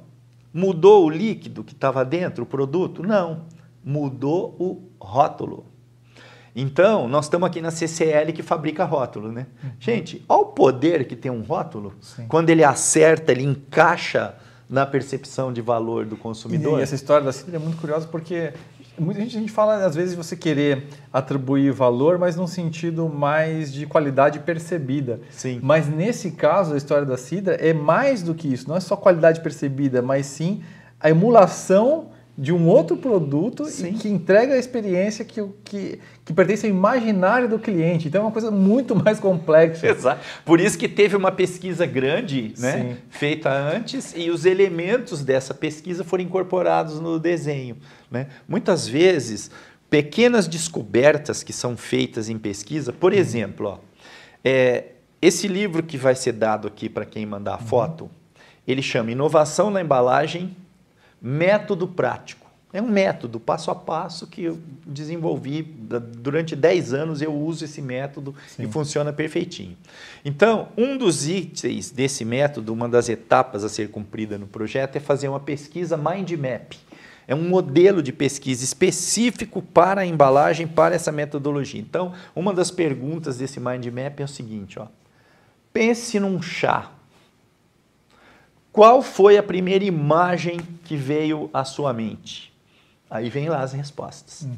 [0.53, 3.03] Mudou o líquido que estava dentro, o produto?
[3.03, 3.45] Não.
[3.83, 5.65] Mudou o rótulo.
[6.55, 9.45] Então, nós estamos aqui na CCL que fabrica rótulo, né?
[9.63, 9.69] Uhum.
[9.79, 11.93] Gente, olha o poder que tem um rótulo.
[12.01, 12.25] Sim.
[12.27, 14.35] Quando ele acerta, ele encaixa
[14.69, 16.79] na percepção de valor do consumidor.
[16.79, 18.53] E essa história da Cidra é muito curiosa porque
[18.99, 23.71] muita gente, a gente fala, às vezes, você querer atribuir valor, mas num sentido mais
[23.71, 25.19] de qualidade percebida.
[25.31, 25.59] Sim.
[25.63, 28.67] Mas nesse caso, a história da Cidra é mais do que isso.
[28.67, 30.61] Não é só qualidade percebida, mas sim
[30.99, 32.07] a emulação
[32.39, 33.65] de um outro produto
[33.99, 38.07] que entrega a experiência que, que, que pertence ao imaginário do cliente.
[38.07, 39.85] Então é uma coisa muito mais complexa.
[39.85, 40.25] Exato.
[40.45, 46.01] Por isso que teve uma pesquisa grande né, feita antes e os elementos dessa pesquisa
[46.05, 47.75] foram incorporados no desenho.
[48.09, 48.27] Né?
[48.47, 49.51] Muitas vezes,
[49.89, 53.19] pequenas descobertas que são feitas em pesquisa, por uhum.
[53.19, 53.77] exemplo, ó,
[54.45, 54.85] é,
[55.21, 57.67] esse livro que vai ser dado aqui para quem mandar a uhum.
[57.67, 58.09] foto,
[58.65, 60.55] ele chama Inovação na Embalagem
[61.21, 62.49] Método prático.
[62.71, 67.19] É um método, passo a passo, que eu desenvolvi durante 10 anos.
[67.19, 68.63] Eu uso esse método Sim.
[68.63, 69.75] e funciona perfeitinho.
[70.23, 74.99] Então, um dos itens desse método, uma das etapas a ser cumprida no projeto, é
[74.99, 76.73] fazer uma pesquisa mind map.
[77.27, 81.81] É um modelo de pesquisa específico para a embalagem, para essa metodologia.
[81.81, 84.85] Então, uma das perguntas desse mind map é o seguinte: ó,
[85.73, 86.91] pense num chá
[88.79, 92.53] qual foi a primeira imagem que veio à sua mente?
[93.09, 94.43] Aí vem lá as respostas.
[94.43, 94.55] Uhum.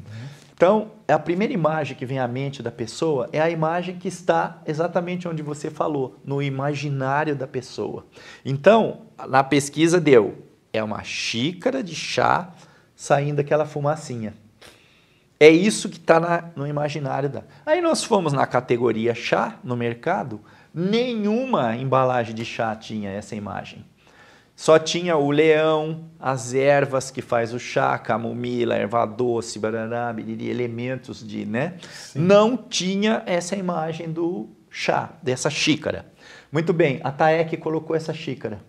[0.54, 4.62] Então, a primeira imagem que vem à mente da pessoa é a imagem que está
[4.68, 8.06] exatamente onde você falou, no imaginário da pessoa.
[8.46, 12.54] Então, na pesquisa deu, é uma xícara de chá
[12.96, 14.36] saindo aquela fumacinha.
[15.40, 17.42] É isso que está no imaginário da.
[17.66, 20.40] Aí nós fomos na categoria chá no mercado,
[20.72, 23.84] nenhuma embalagem de chá tinha essa imagem.
[24.62, 30.52] Só tinha o leão, as ervas que faz o chá, camomila, erva doce, barará, biriri,
[30.52, 31.80] elementos de, né?
[31.92, 32.20] Sim.
[32.20, 36.06] Não tinha essa imagem do chá, dessa xícara.
[36.52, 38.62] Muito bem, a Taek colocou essa xícara.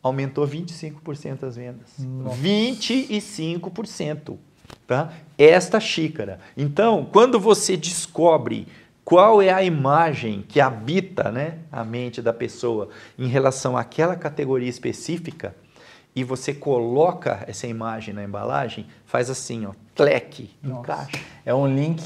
[0.00, 1.88] Aumentou 25% as vendas.
[1.98, 2.36] Nossa.
[2.40, 4.38] 25%.
[4.86, 5.12] Tá?
[5.36, 6.38] Esta xícara.
[6.56, 8.68] Então, quando você descobre
[9.04, 14.68] qual é a imagem que habita né, a mente da pessoa em relação àquela categoria
[14.68, 15.54] específica
[16.14, 21.18] e você coloca essa imagem na embalagem, faz assim, ó, cleque, encaixa.
[21.44, 22.02] É um link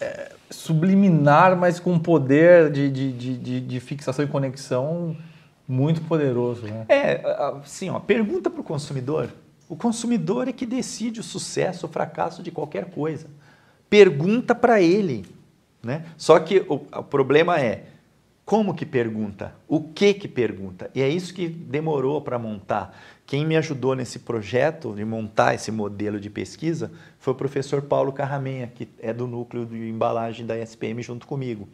[0.00, 5.16] é, subliminar, mas com poder de, de, de, de, fixação e conexão
[5.68, 6.66] muito poderoso.
[6.66, 6.86] Né?
[6.88, 7.20] É,
[7.62, 9.28] assim, ó, pergunta para o consumidor.
[9.68, 13.26] O consumidor é que decide o sucesso ou fracasso de qualquer coisa.
[13.88, 15.24] Pergunta para ele.
[15.84, 16.04] Né?
[16.16, 17.84] Só que o, o problema é
[18.44, 20.90] como que pergunta, o que que pergunta.
[20.94, 22.94] E é isso que demorou para montar.
[23.26, 28.12] Quem me ajudou nesse projeto de montar esse modelo de pesquisa foi o professor Paulo
[28.12, 31.68] Carramenha, que é do núcleo de embalagem da SPM junto comigo.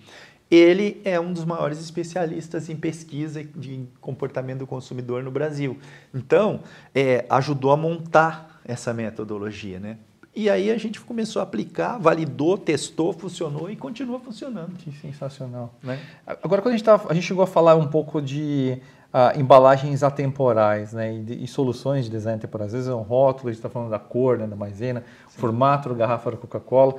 [0.48, 5.78] Ele é um dos maiores especialistas em pesquisa de comportamento do consumidor no Brasil.
[6.12, 6.60] Então,
[6.94, 9.96] é, ajudou a montar essa metodologia, né?
[10.40, 14.72] E aí a gente começou a aplicar, validou, testou, funcionou e continua funcionando.
[14.78, 15.74] Que sensacional.
[15.82, 16.00] Né?
[16.26, 18.78] Agora, quando a gente, tá, a gente chegou a falar um pouco de
[19.12, 21.14] uh, embalagens atemporais né?
[21.14, 23.68] E, de, e, soluções de design temporal, às vezes é um rótulo, a gente está
[23.68, 24.46] falando da cor, né?
[24.46, 25.40] da maisena, Sim.
[25.40, 26.94] formato da garrafa da Coca-Cola.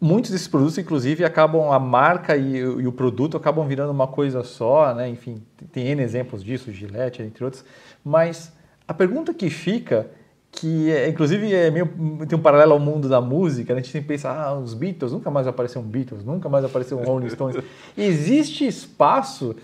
[0.00, 4.42] Muitos desses produtos, inclusive, acabam, a marca e, e, o produto acabam virando uma coisa
[4.42, 5.06] só, né?
[5.06, 7.62] enfim, tem N exemplos disso, Gillette, entre outros.
[8.02, 8.50] Mas
[8.88, 10.08] a pergunta que fica
[10.56, 11.86] que é, inclusive é meio,
[12.28, 13.80] tem um paralelo ao mundo da música, né?
[13.80, 16.98] a gente sempre pensa, ah, os Beatles, nunca mais apareceu um Beatles, nunca mais apareceu
[16.98, 17.56] um Rolling Stones.
[17.96, 19.56] Existe espaço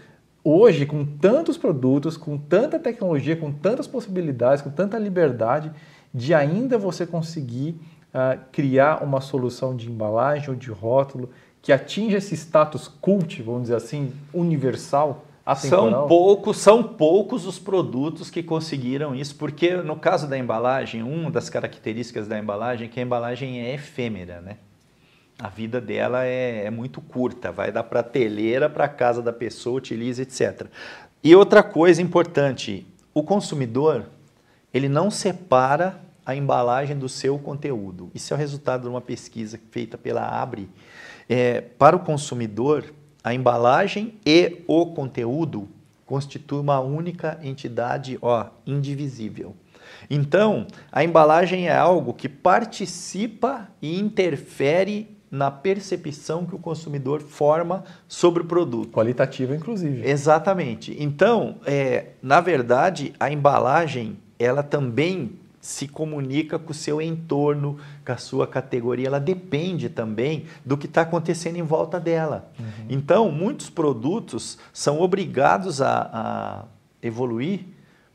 [0.42, 5.70] hoje, com tantos produtos, com tanta tecnologia, com tantas possibilidades, com tanta liberdade,
[6.12, 7.80] de ainda você conseguir
[8.12, 11.30] uh, criar uma solução de embalagem ou de rótulo
[11.62, 15.26] que atinja esse status cult, vamos dizer assim, universal?
[15.52, 15.90] Atemporal?
[15.90, 21.30] São poucos, são poucos os produtos que conseguiram isso, porque no caso da embalagem, uma
[21.30, 24.58] das características da embalagem é que a embalagem é efêmera, né?
[25.38, 29.78] A vida dela é, é muito curta, vai da prateleira para a casa da pessoa,
[29.78, 30.66] utiliza, etc.
[31.24, 34.06] E outra coisa importante, o consumidor,
[34.72, 38.10] ele não separa a embalagem do seu conteúdo.
[38.14, 40.68] Isso é o resultado de uma pesquisa feita pela Abre.
[41.28, 42.84] É, para o consumidor,
[43.22, 45.68] a embalagem e o conteúdo
[46.06, 49.54] constituem uma única entidade ó, indivisível.
[50.08, 57.84] Então, a embalagem é algo que participa e interfere na percepção que o consumidor forma
[58.08, 58.90] sobre o produto.
[58.90, 60.08] Qualitativa, inclusive.
[60.08, 60.96] Exatamente.
[60.98, 68.12] Então, é, na verdade, a embalagem ela também se comunica com o seu entorno, com
[68.12, 72.50] a sua categoria, ela depende também do que está acontecendo em volta dela.
[72.58, 72.86] Uhum.
[72.88, 76.64] Então, muitos produtos são obrigados a, a,
[77.02, 77.60] evoluir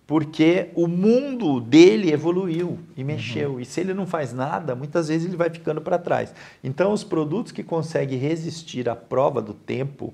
[0.07, 3.07] porque o mundo dele evoluiu e uhum.
[3.07, 3.51] mexeu.
[3.53, 3.59] Uhum.
[3.59, 6.33] E se ele não faz nada, muitas vezes ele vai ficando para trás.
[6.63, 10.13] Então, os produtos que conseguem resistir à prova do tempo,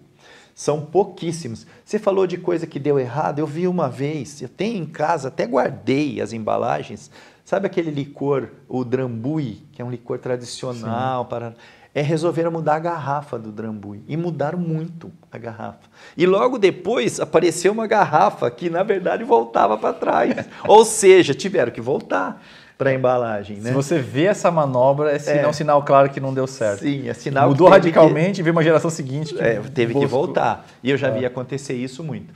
[0.53, 1.65] são pouquíssimos.
[1.83, 5.27] Você falou de coisa que deu errado, eu vi uma vez, eu tenho em casa,
[5.27, 7.11] até guardei as embalagens.
[7.43, 11.53] Sabe aquele licor, o Drambuie, que é um licor tradicional para
[11.93, 15.89] é resolveram mudar a garrafa do Drambuie e mudaram muito a garrafa.
[16.15, 20.47] E logo depois apareceu uma garrafa que na verdade voltava para trás.
[20.65, 22.41] Ou seja, tiveram que voltar
[22.81, 23.57] para a embalagem.
[23.57, 23.69] Né?
[23.69, 26.79] Se você vê essa manobra, é sinal, é um sinal claro que não deu certo.
[26.79, 28.39] Sim, é sinal Mudou radicalmente que...
[28.39, 30.01] e veio uma geração seguinte que é, teve buscou.
[30.01, 30.67] que voltar.
[30.81, 31.19] E eu já é.
[31.19, 32.33] vi acontecer isso muito.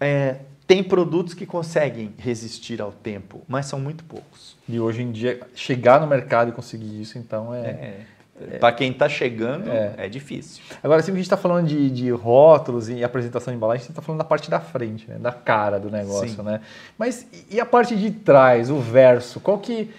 [0.00, 4.56] É, tem produtos que conseguem resistir ao tempo, mas são muito poucos.
[4.66, 8.06] E hoje em dia, chegar no mercado e conseguir isso, então é,
[8.52, 8.58] é.
[8.58, 9.94] Para quem está chegando, é.
[9.96, 10.08] é.
[10.08, 10.62] difícil.
[10.82, 13.82] Agora, sempre que a gente está falando de, de, rótulos e apresentação de embalagem, a
[13.82, 15.16] gente está falando da parte da frente, né?
[15.18, 16.42] da cara do negócio, Sim.
[16.42, 16.60] né?
[16.96, 19.40] Mas e a parte de trás, o verso?
[19.40, 19.90] Qual que,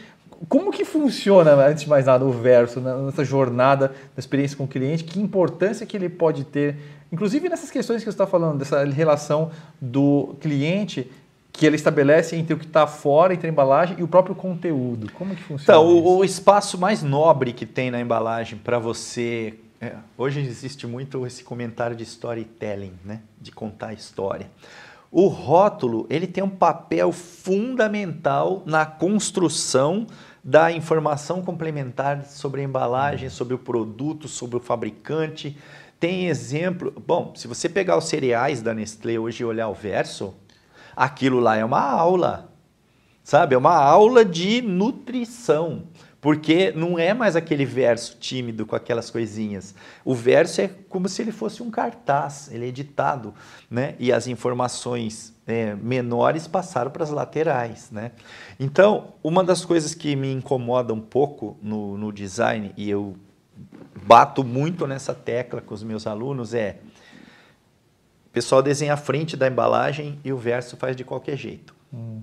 [0.48, 4.68] como que funciona, antes de mais nada, o verso nessa jornada da experiência com o
[4.68, 5.04] cliente?
[5.04, 6.78] Que importância que ele pode ter,
[7.12, 11.10] inclusive nessas questões que você está falando, dessa relação do cliente
[11.52, 15.12] que ele estabelece entre o que está fora, entre a embalagem e o próprio conteúdo.
[15.14, 19.56] Como que funciona Então, o, o espaço mais nobre que tem na embalagem para você...
[19.82, 23.22] É, hoje existe muito esse comentário de storytelling, né?
[23.40, 24.50] de contar a história.
[25.12, 30.06] O rótulo ele tem um papel fundamental na construção
[30.44, 35.58] da informação complementar sobre a embalagem, sobre o produto, sobre o fabricante.
[36.00, 36.94] Tem exemplo.
[37.06, 40.34] Bom, se você pegar os cereais da Nestlé hoje e olhar o verso,
[41.00, 42.52] aquilo lá é uma aula,
[43.24, 43.56] sabe?
[43.56, 45.84] É uma aula de nutrição,
[46.20, 49.74] porque não é mais aquele verso tímido com aquelas coisinhas.
[50.04, 53.34] O verso é como se ele fosse um cartaz, ele é editado,
[53.72, 53.96] né?
[53.98, 58.12] E as informações é, menores passaram para as laterais, né?
[58.60, 63.16] Então, uma das coisas que me incomoda um pouco no, no design, e eu
[64.06, 66.80] bato muito nessa tecla com os meus alunos, é
[68.30, 71.76] o pessoal desenha a frente da embalagem e o verso faz de qualquer jeito.
[71.94, 72.22] Hum.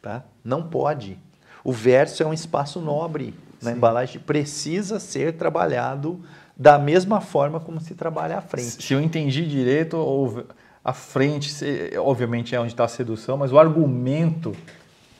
[0.00, 0.24] Tá?
[0.44, 1.18] Não pode.
[1.64, 3.76] O verso é um espaço nobre na Sim.
[3.76, 6.20] embalagem, precisa ser trabalhado
[6.56, 8.82] da mesma forma como se trabalha a frente.
[8.82, 10.46] Se eu entendi direito,
[10.84, 11.52] a frente,
[11.98, 14.54] obviamente, é onde está a sedução, mas o argumento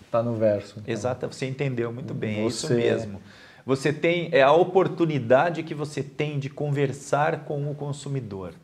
[0.05, 0.79] está no verso.
[0.79, 0.93] Então.
[0.93, 3.21] Exato, você entendeu muito bem, é isso mesmo.
[3.67, 8.55] Você tem, é a oportunidade que você tem de conversar com o consumidor.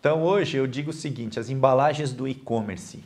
[0.00, 3.02] Então hoje eu digo o seguinte: as embalagens do e-commerce.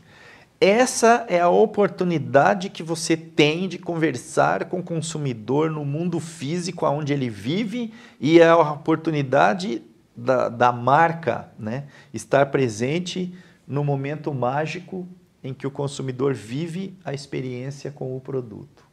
[0.61, 6.87] Essa é a oportunidade que você tem de conversar com o consumidor no mundo físico
[6.87, 9.83] onde ele vive e é a oportunidade
[10.17, 13.35] da, da marca né, estar presente
[13.67, 15.09] no momento mágico
[15.43, 18.85] em que o consumidor vive a experiência com o produto.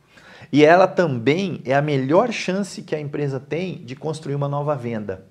[0.51, 4.75] E ela também é a melhor chance que a empresa tem de construir uma nova
[4.75, 5.28] venda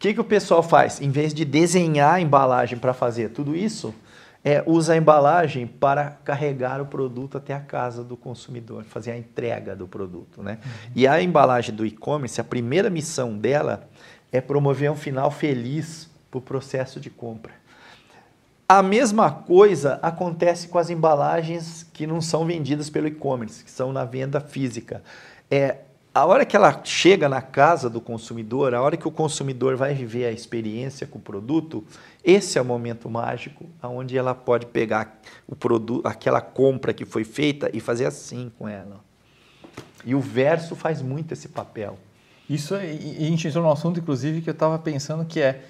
[0.00, 0.98] que, que o pessoal faz?
[0.98, 3.94] Em vez de desenhar a embalagem para fazer tudo isso,
[4.42, 9.18] é, usa a embalagem para carregar o produto até a casa do consumidor, fazer a
[9.18, 10.42] entrega do produto.
[10.42, 10.58] Né?
[10.64, 10.92] Uhum.
[10.96, 13.86] E a embalagem do e-commerce, a primeira missão dela
[14.32, 17.52] é promover um final feliz para o processo de compra.
[18.66, 23.92] A mesma coisa acontece com as embalagens que não são vendidas pelo e-commerce, que são
[23.92, 25.02] na venda física.
[25.50, 25.76] É,
[26.20, 29.94] a hora que ela chega na casa do consumidor, a hora que o consumidor vai
[29.94, 31.82] viver a experiência com o produto,
[32.22, 35.18] esse é o momento mágico onde ela pode pegar
[35.48, 39.00] o produto, aquela compra que foi feita e fazer assim com ela.
[40.04, 41.98] E o verso faz muito esse papel.
[42.48, 45.64] Isso, e a gente entrou num assunto, inclusive, que eu estava pensando que é,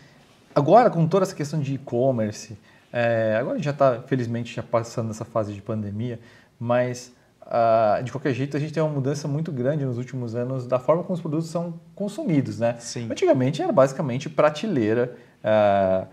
[0.53, 2.59] agora com toda essa questão de e-commerce,
[2.92, 6.18] é, agora a gente já está, felizmente, já passando essa fase de pandemia,
[6.59, 7.12] mas
[7.51, 10.78] Uh, de qualquer jeito, a gente tem uma mudança muito grande nos últimos anos da
[10.78, 12.76] forma como os produtos são consumidos, né?
[12.78, 13.09] Sim.
[13.11, 15.16] Antigamente era basicamente prateleira.
[15.42, 16.07] Uh,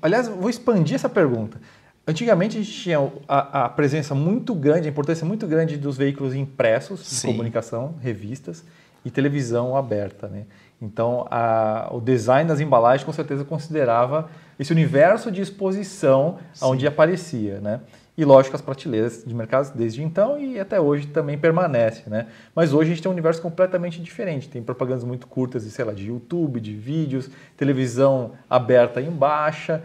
[0.00, 1.60] aliás, vou expandir essa pergunta.
[2.06, 6.34] Antigamente a gente tinha a, a, presença muito grande, a importância muito grande dos veículos
[6.34, 7.28] impressos de Sim.
[7.28, 8.64] comunicação, revistas
[9.04, 10.44] e televisão aberta, né?
[10.80, 16.64] Então, a, o design das embalagens com certeza considerava esse universo de exposição Sim.
[16.64, 17.80] onde aparecia, né?
[18.16, 22.26] E lógico, as prateleiras de mercado desde então e até hoje também permanece, né?
[22.54, 24.48] Mas hoje a gente tem um universo completamente diferente.
[24.48, 29.82] Tem propagandas muito curtas, de, sei lá, de YouTube, de vídeos, televisão aberta em baixa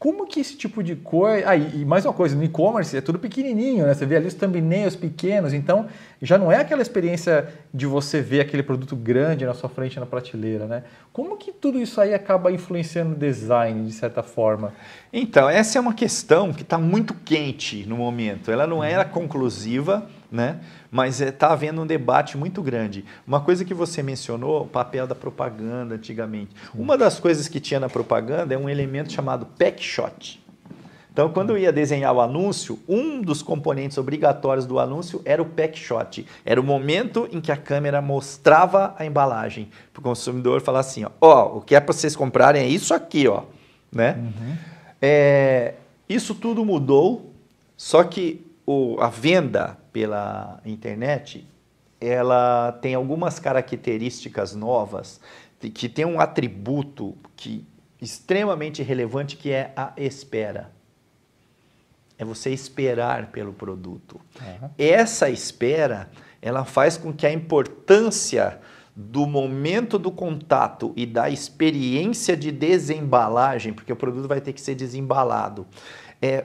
[0.00, 1.50] como que esse tipo de coisa.
[1.50, 3.92] Ah, e mais uma coisa, no e-commerce é tudo pequenininho, né?
[3.92, 5.88] Você vê ali os thumbnails pequenos, então
[6.22, 10.06] já não é aquela experiência de você ver aquele produto grande na sua frente na
[10.06, 10.84] prateleira, né?
[11.12, 14.72] Como que tudo isso aí acaba influenciando o design de certa forma?
[15.12, 18.50] Então, essa é uma questão que está muito quente no momento.
[18.50, 20.60] Ela não era conclusiva, né?
[20.90, 23.04] mas está é, havendo um debate muito grande.
[23.26, 26.54] Uma coisa que você mencionou, o papel da propaganda antigamente.
[26.74, 30.40] Uma das coisas que tinha na propaganda é um elemento chamado pack shot.
[31.12, 35.44] Então, quando eu ia desenhar o anúncio, um dos componentes obrigatórios do anúncio era o
[35.44, 36.24] pack shot.
[36.44, 41.04] Era o momento em que a câmera mostrava a embalagem para o consumidor falar assim:
[41.04, 43.42] ó, ó o que é para vocês comprarem é isso aqui, ó,
[43.92, 44.16] né?
[44.18, 44.56] Uhum.
[45.02, 45.74] É,
[46.08, 47.32] isso tudo mudou,
[47.76, 51.46] só que o, a venda pela internet,
[52.00, 55.20] ela tem algumas características novas
[55.74, 57.66] que tem um atributo que
[58.00, 60.72] extremamente relevante que é a espera.
[62.18, 64.20] É você esperar pelo produto.
[64.40, 64.70] Uhum.
[64.78, 66.10] Essa espera,
[66.40, 68.58] ela faz com que a importância
[68.94, 74.60] do momento do contato e da experiência de desembalagem, porque o produto vai ter que
[74.60, 75.66] ser desembalado,
[76.20, 76.44] é,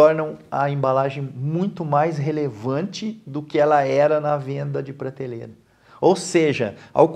[0.00, 5.50] tornam a embalagem muito mais relevante do que ela era na venda de prateleira.
[6.00, 7.14] Ou seja, ao,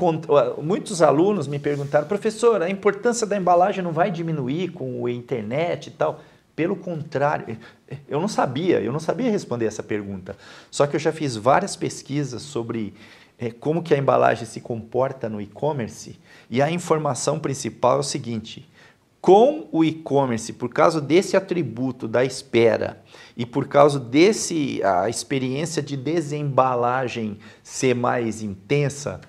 [0.62, 5.86] muitos alunos me perguntaram, professor, a importância da embalagem não vai diminuir com a internet
[5.86, 6.20] e tal?
[6.54, 7.56] Pelo contrário,
[8.06, 10.36] eu não sabia, eu não sabia responder essa pergunta.
[10.70, 12.92] Só que eu já fiz várias pesquisas sobre
[13.38, 16.20] é, como que a embalagem se comporta no e-commerce
[16.50, 18.68] e a informação principal é o seguinte:
[19.24, 22.98] com o e-commerce, por causa desse atributo da espera
[23.34, 29.22] e por causa desse a experiência de desembalagem ser mais intensa,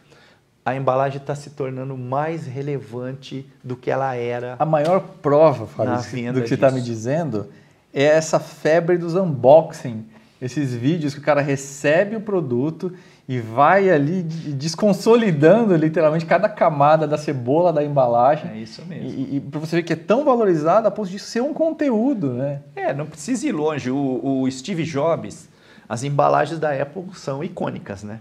[0.66, 4.58] a embalagem está se tornando mais relevante do que ela era.
[4.60, 5.94] A maior prova, Fábio,
[6.34, 7.48] do que você está me dizendo
[7.94, 10.06] é essa febre dos unboxing,
[10.42, 12.92] esses vídeos que o cara recebe o produto
[13.28, 18.52] e vai ali desconsolidando literalmente cada camada da cebola da embalagem.
[18.52, 19.10] É isso mesmo.
[19.10, 22.34] E, e para você ver que é tão valorizado a ponto de ser um conteúdo,
[22.34, 22.62] né?
[22.76, 23.90] É, não precisa ir longe.
[23.90, 25.50] O, o Steve Jobs,
[25.90, 28.20] as embalagens da Apple são icônicas, né?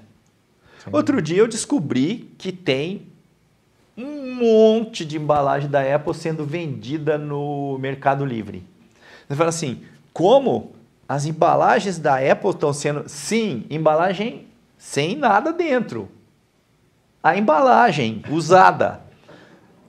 [0.82, 0.90] Sim.
[0.90, 3.06] Outro dia eu descobri que tem
[3.96, 8.64] um monte de embalagem da Apple sendo vendida no Mercado Livre.
[9.28, 9.82] Você fala assim,
[10.14, 10.72] como
[11.06, 13.04] as embalagens da Apple estão sendo...
[13.06, 14.46] Sim, embalagem
[14.84, 16.10] sem nada dentro.
[17.22, 19.00] A embalagem usada.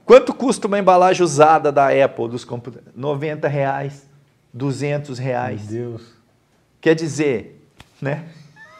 [0.06, 2.94] Quanto custa uma embalagem usada da Apple dos computadores?
[2.96, 4.08] 90 reais,
[4.54, 5.70] 200 reais.
[5.70, 6.14] Meu Deus.
[6.80, 7.62] Quer dizer,
[8.02, 8.24] né?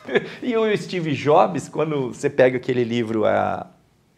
[0.42, 3.68] E o Steve Jobs, quando você pega aquele livro A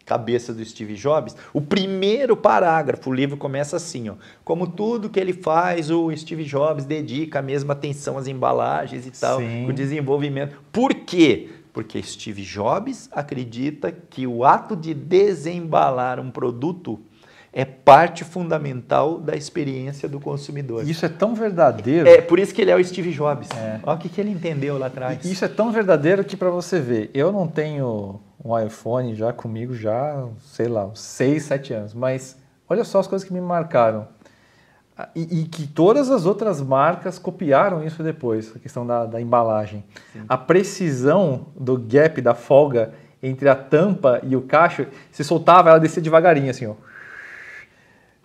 [0.06, 4.16] Cabeça do Steve Jobs, o primeiro parágrafo, o livro começa assim, ó.
[4.44, 9.12] Como tudo que ele faz, o Steve Jobs dedica a mesma atenção às embalagens e
[9.12, 9.66] tal, Sim.
[9.68, 10.58] o desenvolvimento.
[10.72, 11.50] Por quê?
[11.78, 17.00] Porque Steve Jobs acredita que o ato de desembalar um produto
[17.54, 20.90] é parte fundamental da experiência do consumidor.
[20.90, 22.10] Isso é tão verdadeiro.
[22.10, 23.48] É por isso que ele é o Steve Jobs.
[23.52, 23.80] É.
[23.84, 25.24] Olha o que, que ele entendeu lá atrás.
[25.24, 29.76] Isso é tão verdadeiro que para você ver, eu não tenho um iPhone já comigo
[29.76, 34.08] já, sei lá, 6, 7 anos, mas olha só as coisas que me marcaram.
[35.16, 39.84] E, e, que todas as outras marcas copiaram isso depois, a questão da, da embalagem.
[40.12, 40.24] Sim.
[40.28, 45.80] A precisão do gap, da folga entre a tampa e o cacho, se soltava, ela
[45.80, 46.74] descia devagarinho, assim, ó.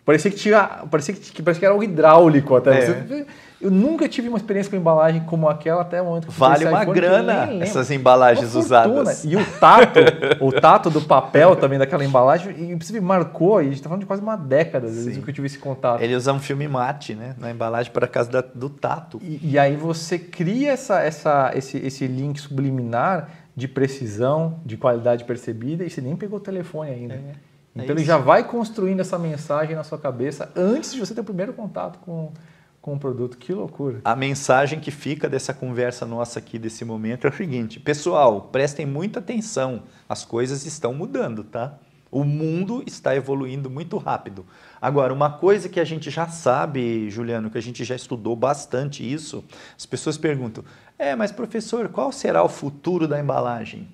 [0.05, 0.63] Parecia que tinha.
[0.91, 2.79] Parecia que, parecia que era algo hidráulico até.
[2.79, 2.87] É.
[2.87, 3.27] Você,
[3.63, 6.83] eu nunca tive uma experiência com embalagem como aquela até o momento que Vale uma
[6.83, 9.25] iPhone, grana essas embalagens usadas.
[9.25, 10.01] E o tato,
[10.41, 14.07] o tato do papel também daquela embalagem, inclusive marcou, e a gente está falando de
[14.07, 16.03] quase uma década desde que eu tive esse contato.
[16.03, 17.37] Ele usa um filme mate, né?
[17.39, 19.21] Na embalagem para casa da, do tato.
[19.23, 25.23] E, e, aí você cria essa, essa, esse, esse link subliminar de precisão, de qualidade
[25.23, 27.15] percebida, e você nem pegou o telefone ainda.
[27.15, 27.52] É.
[27.75, 31.23] Então é ele já vai construindo essa mensagem na sua cabeça antes de você ter
[31.23, 32.33] o primeiro contato com,
[32.81, 33.39] com o produto.
[33.39, 34.01] Que loucura.
[34.05, 38.85] A mensagem que fica dessa conversa nossa aqui, desse momento, é o seguinte: pessoal, prestem
[38.85, 39.85] muita atenção.
[40.09, 41.79] As coisas estão mudando, tá?
[42.11, 44.45] O mundo está evoluindo muito rápido.
[44.79, 49.11] Agora, uma coisa que a gente já sabe, Juliano, que a gente já estudou bastante
[49.11, 49.43] isso,
[49.75, 50.63] as pessoas perguntam:
[50.99, 53.89] é, mas professor, qual será o futuro da embalagem?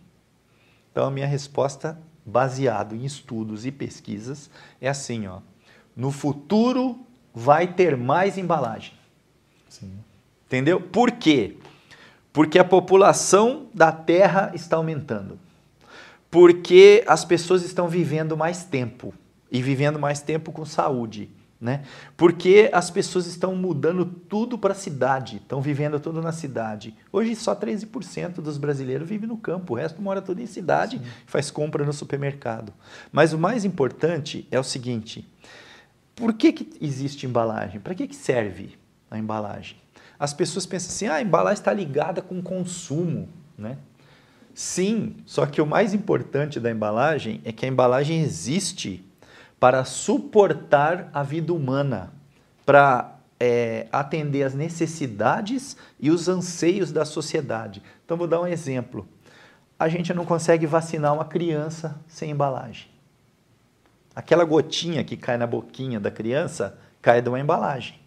[0.90, 1.96] Então, a minha resposta
[2.28, 4.50] baseado em estudos e pesquisas,
[4.80, 5.40] é assim, ó.
[5.96, 6.98] No futuro
[7.34, 8.92] vai ter mais embalagem.
[9.68, 9.92] Sim.
[10.46, 10.80] Entendeu?
[10.80, 11.56] Por quê?
[12.32, 15.38] Porque a população da Terra está aumentando.
[16.30, 19.14] Porque as pessoas estão vivendo mais tempo
[19.50, 21.30] e vivendo mais tempo com saúde.
[21.60, 21.82] Né?
[22.16, 26.94] Porque as pessoas estão mudando tudo para a cidade, estão vivendo tudo na cidade.
[27.12, 31.04] Hoje só 13% dos brasileiros vivem no campo, o resto mora tudo em cidade, Sim.
[31.26, 32.72] faz compra no supermercado.
[33.10, 35.28] Mas o mais importante é o seguinte:
[36.14, 37.80] por que, que existe embalagem?
[37.80, 38.78] Para que, que serve
[39.10, 39.76] a embalagem?
[40.18, 43.28] As pessoas pensam assim: ah, a embalagem está ligada com o consumo.
[43.56, 43.78] Né?
[44.54, 49.04] Sim, só que o mais importante da embalagem é que a embalagem existe
[49.58, 52.12] para suportar a vida humana,
[52.64, 57.82] para é, atender as necessidades e os anseios da sociedade.
[58.04, 59.08] Então, vou dar um exemplo.
[59.78, 62.88] A gente não consegue vacinar uma criança sem embalagem.
[64.14, 68.00] Aquela gotinha que cai na boquinha da criança cai de uma embalagem.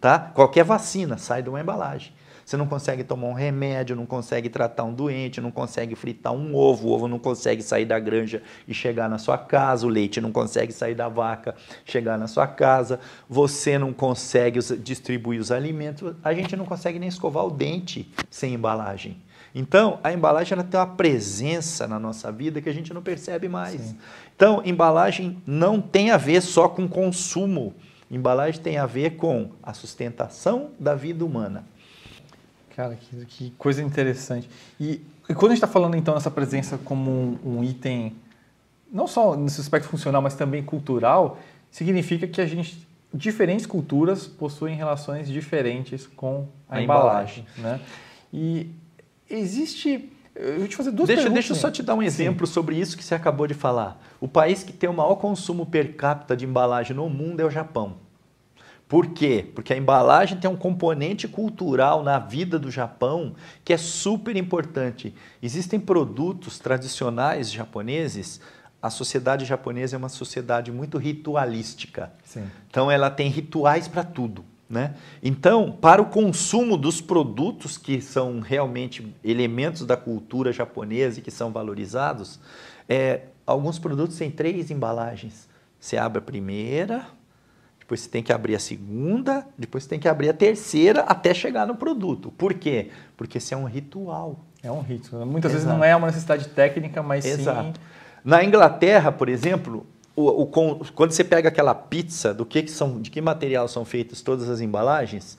[0.00, 0.18] Tá?
[0.18, 2.12] Qualquer vacina sai de uma embalagem.
[2.50, 6.52] Você não consegue tomar um remédio, não consegue tratar um doente, não consegue fritar um
[6.52, 10.20] ovo, o ovo não consegue sair da granja e chegar na sua casa, o leite
[10.20, 12.98] não consegue sair da vaca, chegar na sua casa,
[13.28, 18.54] você não consegue distribuir os alimentos, a gente não consegue nem escovar o dente sem
[18.54, 19.16] embalagem.
[19.54, 23.48] Então, a embalagem ela tem uma presença na nossa vida que a gente não percebe
[23.48, 23.80] mais.
[23.80, 23.96] Sim.
[24.34, 27.72] Então, embalagem não tem a ver só com consumo.
[28.10, 31.64] Embalagem tem a ver com a sustentação da vida humana.
[32.74, 34.48] Cara, que, que coisa interessante.
[34.78, 38.14] E, e, quando a gente está falando então dessa presença como um, um, item,
[38.92, 41.38] não só nesse aspecto funcional, mas também cultural,
[41.70, 47.86] significa que a gente, diferentes culturas possuem relações diferentes com a, a embalagem, embalagem, né?
[48.32, 48.70] E
[49.28, 51.44] existe eu vou te fazer duas deixa, perguntas.
[51.44, 52.52] Deixa eu só te dar um exemplo Sim.
[52.52, 54.00] sobre isso que você acabou de falar.
[54.20, 57.50] O país que tem o maior consumo per capita de embalagem no mundo é o
[57.50, 57.96] Japão.
[58.90, 59.48] Por quê?
[59.54, 65.14] Porque a embalagem tem um componente cultural na vida do Japão que é super importante.
[65.40, 68.40] Existem produtos tradicionais japoneses.
[68.82, 72.12] A sociedade japonesa é uma sociedade muito ritualística.
[72.24, 72.50] Sim.
[72.68, 74.44] Então ela tem rituais para tudo.
[74.68, 74.96] Né?
[75.22, 81.30] Então, para o consumo dos produtos que são realmente elementos da cultura japonesa e que
[81.30, 82.40] são valorizados,
[82.88, 85.48] é, alguns produtos têm três embalagens.
[85.78, 87.06] Você abre a primeira,
[87.90, 91.34] depois você tem que abrir a segunda, depois você tem que abrir a terceira até
[91.34, 92.30] chegar no produto.
[92.30, 92.90] Por quê?
[93.16, 94.38] Porque isso é um ritual.
[94.62, 95.26] É um ritual.
[95.26, 95.66] Muitas Exato.
[95.66, 97.64] vezes não é uma necessidade técnica, mas Exato.
[97.64, 97.72] sim.
[98.24, 99.84] Na Inglaterra, por exemplo,
[100.14, 103.84] o, o, quando você pega aquela pizza, do que, que são, de que material são
[103.84, 105.36] feitas todas as embalagens,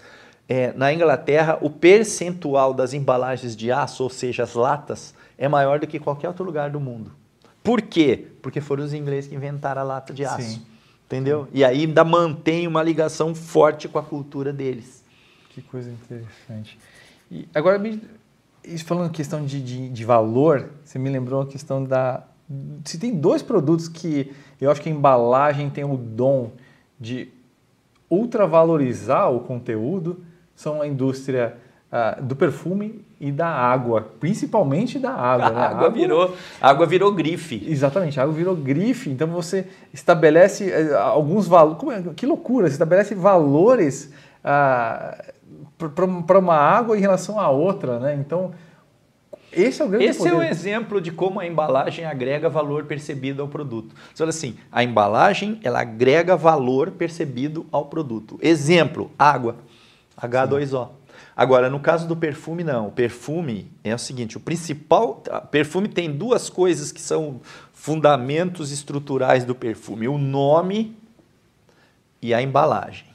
[0.49, 5.79] é, na Inglaterra o percentual das embalagens de aço, ou seja, as latas, é maior
[5.79, 7.13] do que qualquer outro lugar do mundo.
[7.63, 8.27] Por quê?
[8.41, 10.41] Porque foram os ingleses que inventaram a lata de aço.
[10.41, 10.70] Sim.
[11.11, 11.45] Entendeu?
[11.51, 15.03] E aí ainda mantém uma ligação forte com a cultura deles.
[15.49, 16.79] Que coisa interessante.
[17.29, 17.81] E agora,
[18.85, 22.25] falando questão de, de, de valor, você me lembrou a questão da.
[22.85, 26.53] Se tem dois produtos que eu acho que a embalagem tem o dom
[26.97, 27.27] de
[28.09, 30.23] ultravalorizar o conteúdo,
[30.55, 31.57] são a indústria
[31.91, 35.47] uh, do perfume e da água, principalmente da água.
[35.51, 35.61] A né?
[35.61, 37.63] água, virou, a água virou grife.
[37.67, 39.09] Exatamente, a água virou grife.
[39.09, 42.07] Então você estabelece uh, alguns valores.
[42.07, 42.13] É?
[42.15, 42.67] Que loucura!
[42.67, 45.31] Você estabelece valores uh,
[46.25, 48.15] para uma água em relação à outra, né?
[48.15, 48.51] Então
[49.51, 50.31] esse é o grande Esse poder.
[50.31, 53.93] é um exemplo de como a embalagem agrega valor percebido ao produto.
[54.13, 58.39] Você fala assim, a embalagem ela agrega valor percebido ao produto.
[58.41, 59.57] Exemplo, água,
[60.19, 60.87] H2O.
[60.87, 60.93] Sim.
[61.41, 62.89] Agora, no caso do perfume, não.
[62.89, 65.23] O perfume é o seguinte: o principal.
[65.49, 67.41] Perfume tem duas coisas que são
[67.73, 70.95] fundamentos estruturais do perfume: o nome
[72.21, 73.07] e a embalagem.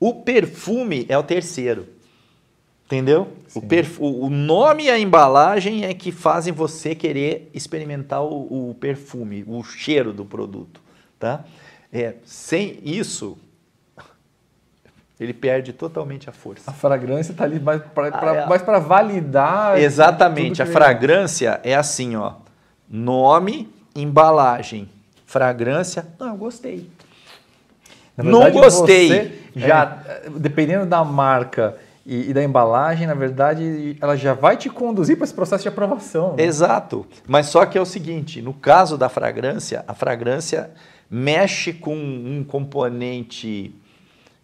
[0.00, 1.86] O perfume é o terceiro.
[2.86, 3.28] Entendeu?
[3.54, 4.00] O, perf...
[4.00, 9.62] o, nome e a embalagem é que fazem você querer experimentar o, o perfume, o
[9.62, 10.80] cheiro do produto.
[11.16, 11.44] Tá?
[11.92, 13.38] É, sem isso,
[15.18, 16.70] ele perde totalmente a força.
[16.70, 18.80] A fragrância está ali mais para ah, é.
[18.80, 19.78] validar.
[19.78, 20.62] Exatamente.
[20.62, 22.34] A fragrância é assim, ó.
[22.88, 24.88] Nome, embalagem,
[25.24, 26.06] fragrância.
[26.20, 26.90] Não, gostei.
[28.16, 29.50] Verdade, não gostei.
[29.54, 30.30] já, é.
[30.36, 35.24] dependendo da marca e, e, da embalagem, na verdade, ela já vai te conduzir para
[35.24, 36.36] esse processo de aprovação.
[36.36, 36.44] Né?
[36.44, 37.06] Exato.
[37.26, 40.70] Mas só que é o seguinte: no caso da fragrância, a fragrância
[41.10, 43.74] mexe com um componente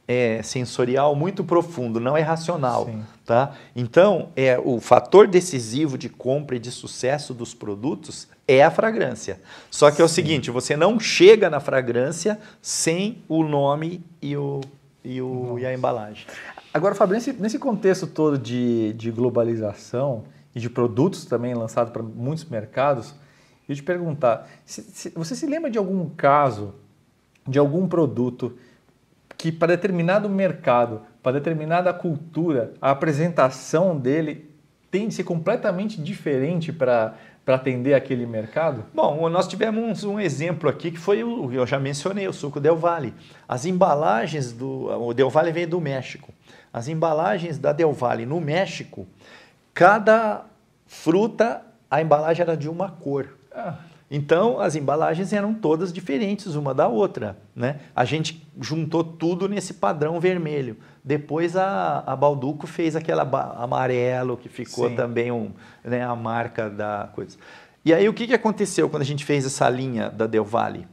[0.07, 2.87] é, sensorial muito profundo, não é racional.
[2.87, 3.03] Sim.
[3.25, 3.55] Tá?
[3.75, 9.41] Então, é o fator decisivo de compra e de sucesso dos produtos é a fragrância.
[9.71, 10.15] Só que é o Sim.
[10.15, 14.61] seguinte, você não chega na fragrância sem o nome e, o,
[15.05, 16.27] e, o, e a embalagem.
[16.75, 20.25] Agora, Fábio, nesse, nesse contexto todo de, de globalização
[20.55, 23.15] e de produtos também lançados para muitos mercados,
[23.69, 26.75] eu te perguntar, se, se, você se lembra de algum caso,
[27.47, 28.57] de algum produto
[29.43, 34.49] que para determinado mercado, para determinada cultura, a apresentação dele
[34.89, 38.85] tem de ser completamente diferente para para atender aquele mercado?
[38.95, 42.77] Bom, nós tivemos um exemplo aqui que foi o eu já mencionei, o suco Del
[42.77, 43.13] Valle.
[43.49, 46.33] As embalagens do o Del Valle vem do México.
[46.73, 49.09] As embalagens da Del Valle no México,
[49.75, 50.45] cada
[50.87, 53.27] fruta a embalagem era de uma cor.
[53.53, 53.75] Ah.
[54.15, 57.39] Então, as embalagens eram todas diferentes uma da outra.
[57.57, 57.81] Né?
[57.97, 60.77] A gente juntou tudo nesse padrão vermelho.
[61.03, 63.23] Depois a, a Balduco fez aquela
[63.57, 64.97] amarelo, que ficou Sim.
[64.97, 65.51] também um,
[65.83, 67.39] né, a marca da coisa.
[67.83, 70.87] E aí o que, que aconteceu quando a gente fez essa linha da Del Valle?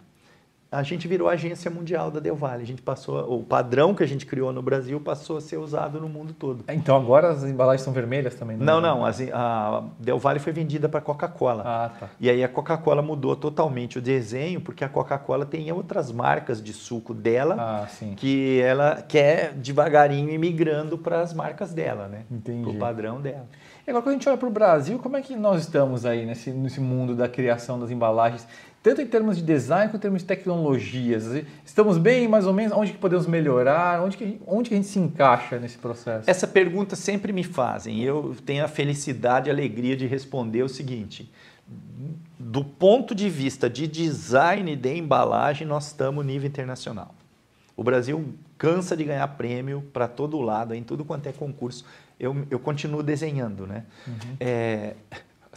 [0.72, 2.62] A gente virou agência mundial da Del Valle.
[2.62, 6.00] A gente passou, o padrão que a gente criou no Brasil passou a ser usado
[6.00, 6.64] no mundo todo.
[6.68, 8.56] Então agora as embalagens são vermelhas também?
[8.56, 9.00] Não, não.
[9.00, 11.64] não as, a Del Valle foi vendida para a Coca-Cola.
[11.66, 12.10] Ah, tá.
[12.20, 16.72] E aí a Coca-Cola mudou totalmente o desenho, porque a Coca-Cola tem outras marcas de
[16.72, 22.26] suco dela ah, que ela quer devagarinho ir migrando para as marcas dela, né?
[22.30, 22.62] Entendi.
[22.62, 23.48] Para o padrão dela.
[23.88, 26.24] E agora quando a gente olha para o Brasil, como é que nós estamos aí
[26.24, 28.48] nesse, nesse mundo da criação das embalagens?
[28.82, 31.44] Tanto em termos de design quanto em termos de tecnologias.
[31.66, 32.76] Estamos bem, mais ou menos?
[32.76, 34.02] Onde que podemos melhorar?
[34.02, 36.30] Onde que, onde que a gente se encaixa nesse processo?
[36.30, 38.02] Essa pergunta sempre me fazem.
[38.02, 41.30] Eu tenho a felicidade e a alegria de responder o seguinte.
[42.40, 47.14] Do ponto de vista de design de embalagem, nós estamos nível internacional.
[47.76, 51.86] O Brasil cansa de ganhar prêmio para todo lado, em tudo quanto é concurso.
[52.20, 53.86] Eu, eu continuo desenhando, né?
[54.06, 54.14] Uhum.
[54.40, 54.96] É,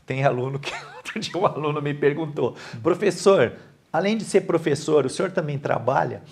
[0.06, 3.52] tem aluno que outro dia um aluno me perguntou, professor,
[3.92, 6.22] além de ser professor, o senhor também trabalha?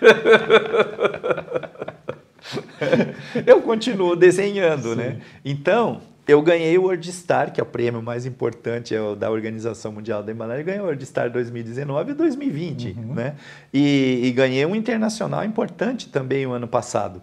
[3.46, 5.04] eu continuo desenhhando, né?
[5.04, 5.10] Sim.
[5.10, 5.20] né?
[5.44, 10.24] Então, eu ganhei o WordStar, que é o prêmio mais importante é da Organização Mundial
[10.24, 13.14] da Embalagem, ganhei o WordStar 2019 e 2020, uhum.
[13.14, 13.36] né?
[13.72, 17.22] E, e ganhei um internacional importante também o ano passado.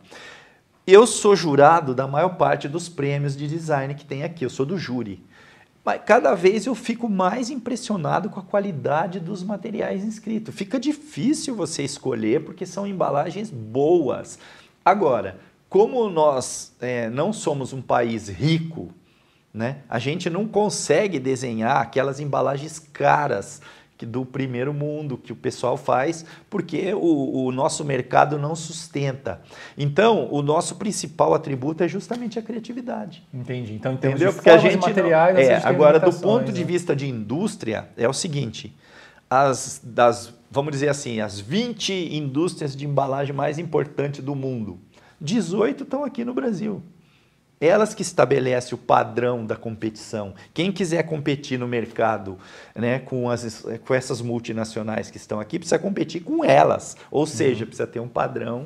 [0.87, 4.65] Eu sou jurado da maior parte dos prêmios de design que tem aqui, eu sou
[4.65, 5.21] do júri.
[5.84, 10.55] Mas cada vez eu fico mais impressionado com a qualidade dos materiais inscritos.
[10.55, 14.39] Fica difícil você escolher porque são embalagens boas.
[14.86, 18.91] Agora, como nós é, não somos um país rico,
[19.53, 23.61] né, a gente não consegue desenhar aquelas embalagens caras
[24.05, 29.41] do primeiro mundo que o pessoal faz, porque o, o, nosso mercado não sustenta.
[29.77, 33.27] Então, o nosso principal atributo é justamente a criatividade.
[33.33, 33.73] Entendi.
[33.73, 34.29] Então, Entendeu?
[34.29, 36.65] de porque a gente materiais, é, agora do ponto de né?
[36.65, 38.75] vista de indústria é o seguinte,
[39.29, 44.79] as das vamos dizer assim, as 20 indústrias de embalagem mais importantes do mundo,
[45.19, 46.83] 18 estão aqui no Brasil.
[47.64, 50.34] Elas que estabelecem o padrão da competição.
[50.53, 52.38] Quem quiser competir no mercado
[52.76, 56.97] né, com, as, com essas multinacionais que estão aqui, precisa competir com elas.
[57.09, 57.68] Ou seja, uhum.
[57.68, 58.66] precisa ter um padrão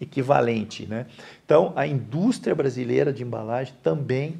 [0.00, 0.86] equivalente.
[0.86, 1.06] Né?
[1.44, 4.38] Então, a indústria brasileira de embalagem também,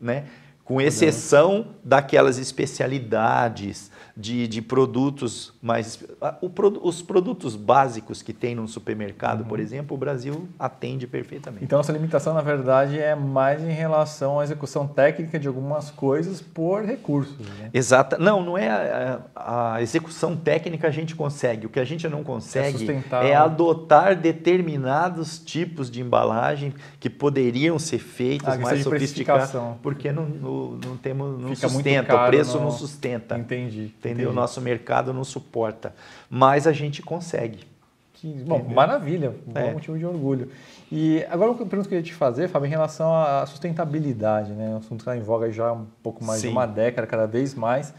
[0.00, 0.24] né,
[0.68, 6.04] com exceção daquelas especialidades de, de produtos mais.
[6.42, 6.50] O,
[6.86, 9.46] os produtos básicos que tem no supermercado, uhum.
[9.46, 11.64] por exemplo, o Brasil atende perfeitamente.
[11.64, 16.42] Então, nossa limitação, na verdade, é mais em relação à execução técnica de algumas coisas
[16.42, 17.38] por recursos.
[17.38, 17.70] Né?
[17.72, 18.18] Exata.
[18.18, 21.66] Não, não é a, a, execução técnica a gente consegue.
[21.66, 27.78] O que a gente não consegue é, é adotar determinados tipos de embalagem que poderiam
[27.78, 29.52] ser feitos ah, mais sofisticados.
[29.80, 30.26] Porque não,
[30.58, 32.64] não, não temos, não Fica sustenta, caro, o preço não...
[32.64, 33.38] não sustenta.
[33.38, 33.92] Entendi.
[33.98, 34.30] Entendeu?
[34.30, 35.94] O nosso mercado não suporta.
[36.28, 37.60] Mas a gente consegue.
[38.14, 39.72] Que, bom, maravilha, um é.
[39.72, 40.50] motivo de orgulho.
[40.90, 44.70] E agora uma pergunta que eu ia te fazer, Fábio, em relação à sustentabilidade, né?
[44.70, 46.48] Um assunto que está em voga já há um pouco mais Sim.
[46.48, 47.94] de uma década, cada vez mais.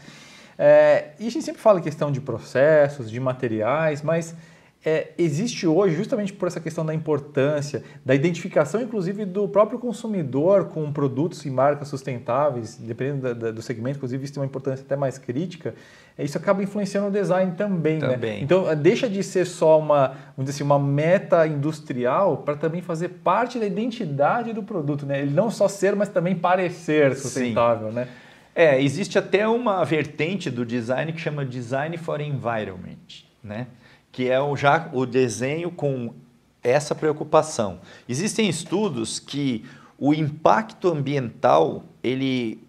[0.58, 4.34] É, e a gente sempre fala em questão de processos, de materiais, mas
[4.82, 10.66] é, existe hoje, justamente por essa questão da importância, da identificação, inclusive, do próprio consumidor
[10.66, 14.82] com produtos e marcas sustentáveis, dependendo da, da, do segmento, inclusive, isso tem uma importância
[14.82, 15.74] até mais crítica,
[16.16, 17.98] é, isso acaba influenciando o design também.
[17.98, 18.08] Né?
[18.08, 18.36] também.
[18.38, 18.40] Né?
[18.42, 23.58] Então, deixa de ser só uma, vamos assim, uma meta industrial para também fazer parte
[23.58, 25.04] da identidade do produto.
[25.04, 25.20] Né?
[25.20, 27.88] Ele não só ser, mas também parecer sustentável.
[27.88, 27.94] Sim.
[27.96, 28.08] Né?
[28.54, 33.26] É, existe até uma vertente do design que chama Design for Environment.
[33.44, 33.66] Né?
[34.12, 36.14] Que é o, já o desenho com
[36.62, 37.80] essa preocupação.
[38.08, 39.64] Existem estudos que
[39.98, 42.62] o impacto ambiental, ele,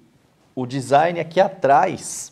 [0.56, 2.32] o design aqui atrás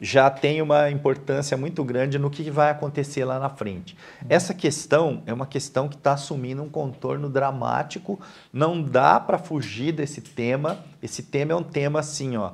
[0.00, 3.96] já tem uma importância muito grande no que vai acontecer lá na frente.
[4.28, 8.18] Essa questão é uma questão que está assumindo um contorno dramático.
[8.50, 10.78] Não dá para fugir desse tema.
[11.02, 12.52] Esse tema é um tema assim, ó,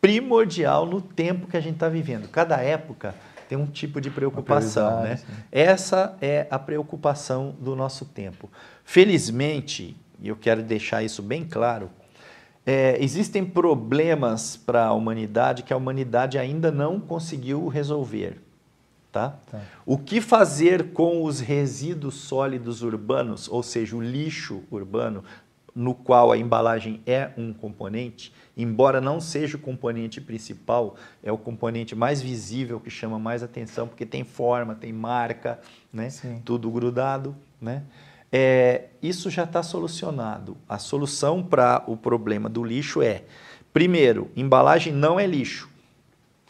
[0.00, 2.28] primordial no tempo que a gente está vivendo.
[2.28, 3.12] Cada época
[3.48, 5.02] tem um tipo de preocupação.
[5.02, 5.18] Né?
[5.50, 8.50] Essa é a preocupação do nosso tempo.
[8.84, 11.90] Felizmente, e eu quero deixar isso bem claro,
[12.66, 18.42] é, existem problemas para a humanidade que a humanidade ainda não conseguiu resolver.
[19.10, 19.38] Tá?
[19.50, 19.62] tá?
[19.86, 25.24] O que fazer com os resíduos sólidos urbanos, ou seja, o lixo urbano,
[25.78, 31.38] no qual a embalagem é um componente, embora não seja o componente principal, é o
[31.38, 35.60] componente mais visível que chama mais atenção, porque tem forma, tem marca,
[35.92, 36.08] né?
[36.44, 37.36] tudo grudado.
[37.60, 37.84] Né?
[38.32, 40.56] É, isso já está solucionado.
[40.68, 43.22] A solução para o problema do lixo é,
[43.72, 45.70] primeiro, embalagem não é lixo.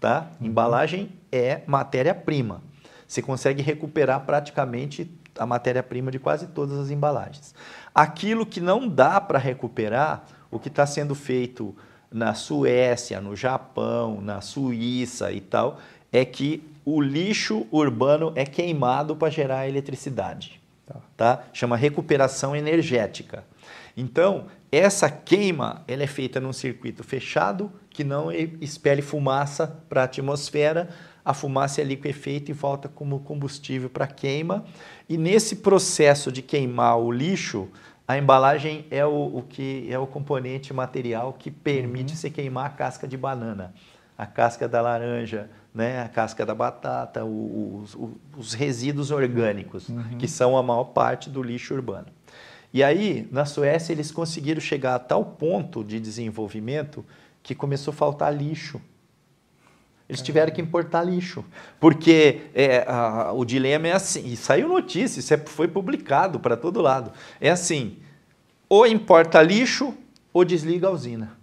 [0.00, 0.30] Tá?
[0.40, 0.46] Uhum.
[0.46, 2.62] Embalagem é matéria-prima.
[3.06, 7.54] Você consegue recuperar praticamente a matéria-prima de quase todas as embalagens.
[7.98, 11.74] Aquilo que não dá para recuperar, o que está sendo feito
[12.08, 15.80] na Suécia, no Japão, na Suíça e tal,
[16.12, 20.60] é que o lixo urbano é queimado para gerar eletricidade.
[20.86, 20.94] Tá.
[21.16, 21.44] tá?
[21.52, 23.42] Chama recuperação energética.
[23.96, 30.04] Então, essa queima ela é feita num circuito fechado que não expele fumaça para a
[30.04, 30.88] atmosfera.
[31.24, 34.64] A fumaça é liquefeita e volta como combustível para queima.
[35.08, 37.68] E nesse processo de queimar o lixo,
[38.08, 42.16] a embalagem é o, o, que é o componente material que permite uhum.
[42.16, 43.74] você queimar a casca de banana,
[44.16, 50.16] a casca da laranja, né, a casca da batata, os, os, os resíduos orgânicos, uhum.
[50.18, 52.06] que são a maior parte do lixo urbano.
[52.72, 57.04] E aí, na Suécia, eles conseguiram chegar a tal ponto de desenvolvimento
[57.42, 58.80] que começou a faltar lixo.
[60.08, 61.44] Eles tiveram que importar lixo,
[61.78, 66.56] porque é, a, o dilema é assim, e saiu notícia, isso é, foi publicado para
[66.56, 67.12] todo lado.
[67.38, 67.98] É assim,
[68.68, 69.94] ou importa lixo
[70.32, 71.36] ou desliga a usina.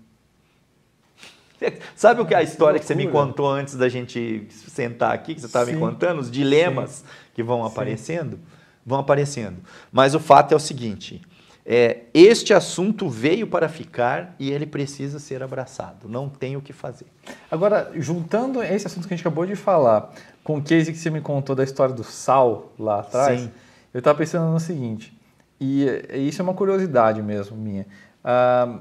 [1.96, 5.36] Sabe o que é a história que você me contou antes da gente sentar aqui,
[5.36, 6.20] que você estava me contando?
[6.20, 7.06] Os dilemas Sim.
[7.34, 8.38] que vão aparecendo?
[8.38, 8.44] Sim.
[8.86, 9.58] Vão aparecendo.
[9.92, 11.22] Mas o fato é o seguinte:
[11.66, 16.08] é, este assunto veio para ficar e ele precisa ser abraçado.
[16.08, 17.08] Não tem o que fazer.
[17.50, 20.14] Agora, juntando esse assunto que a gente acabou de falar
[20.44, 23.52] com o case que você me contou da história do sal lá atrás, Sim.
[23.92, 25.18] eu estava pensando no seguinte,
[25.60, 27.88] e, e, isso é uma curiosidade mesmo minha.
[28.24, 28.80] Ah,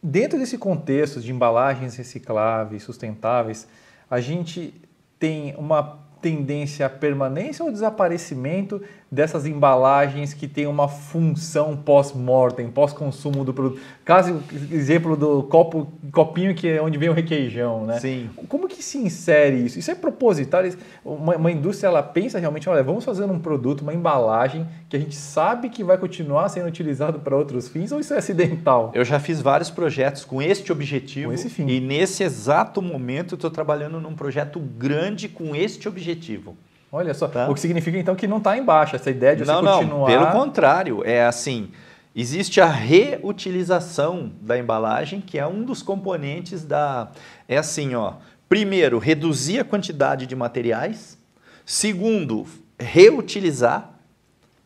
[0.00, 3.66] dentro desse contexto de embalagens recicláveis, sustentáveis,
[4.08, 4.72] a gente
[5.18, 13.42] tem uma tendência à permanência ou desaparecimento dessas embalagens que têm uma função pós-mortem, pós-consumo
[13.42, 13.80] do produto.
[14.04, 17.98] Caso exemplo do copo, copinho que é onde vem o requeijão, né?
[18.00, 18.28] Sim.
[18.48, 19.78] Como que se insere isso?
[19.78, 20.62] Isso é proposital?
[21.04, 25.00] Uma, uma indústria ela pensa realmente, olha, vamos fazer um produto, uma embalagem que a
[25.00, 28.92] gente sabe que vai continuar sendo utilizado para outros fins ou isso é acidental?
[28.94, 31.66] Eu já fiz vários projetos com este objetivo com esse fim.
[31.66, 36.56] e nesse exato momento estou trabalhando num projeto grande com este objetivo.
[36.90, 37.48] Olha só, tá?
[37.50, 39.98] o que significa então que não está embaixo, essa ideia de você não, continuar...
[39.98, 41.70] Não, pelo contrário, é assim,
[42.16, 47.08] existe a reutilização da embalagem, que é um dos componentes da...
[47.46, 48.14] É assim, ó,
[48.48, 51.18] primeiro, reduzir a quantidade de materiais,
[51.66, 52.46] segundo,
[52.80, 53.90] reutilizar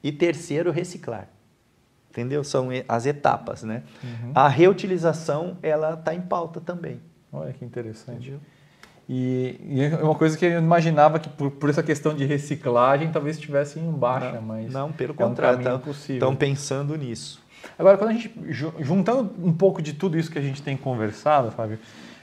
[0.02, 1.28] e terceiro, reciclar.
[2.10, 2.44] Entendeu?
[2.44, 3.82] São as etapas, né?
[4.04, 4.32] Uhum.
[4.34, 7.00] A reutilização, ela está em pauta também.
[7.32, 8.28] Olha que interessante.
[8.28, 8.40] Entendeu?
[9.14, 13.12] E, e, é uma coisa que eu imaginava que por, por essa questão de reciclagem
[13.12, 17.38] talvez estivesse em baixa, não, mas não, pelo é contrário, estão pensando nisso.
[17.78, 18.32] Agora, quando a gente
[18.80, 21.78] juntando um pouco de tudo isso que a gente tem conversado, Fábio,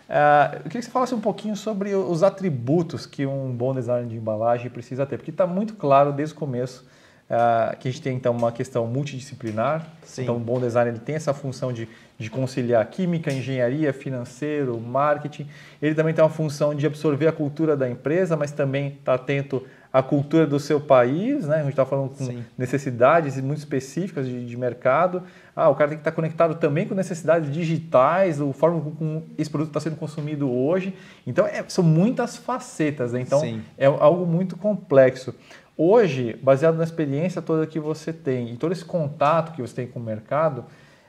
[0.09, 4.09] Uh, eu queria que você falasse um pouquinho sobre os atributos que um bom design
[4.09, 6.83] de embalagem precisa ter, porque está muito claro desde o começo
[7.29, 9.85] uh, que a gente tem então uma questão multidisciplinar.
[10.03, 10.23] Sim.
[10.23, 15.47] Então, um bom design ele tem essa função de, de conciliar química, engenharia, financeiro, marketing.
[15.81, 19.63] Ele também tem uma função de absorver a cultura da empresa, mas também está atento
[19.91, 21.57] à cultura do seu país, né?
[21.57, 22.43] A gente está falando com Sim.
[22.57, 25.23] necessidades muito específicas de, de mercado.
[25.55, 29.49] Ah, o cara tem que estar conectado também com necessidades digitais, a forma como esse
[29.49, 30.93] produto está sendo consumido hoje.
[31.25, 33.21] Então, é, são muitas facetas, né?
[33.21, 33.63] Então, Sim.
[33.77, 35.33] é algo muito complexo.
[35.81, 39.87] Hoje, baseado na experiência toda que você tem e todo esse contato que você tem
[39.87, 40.65] com o mercado,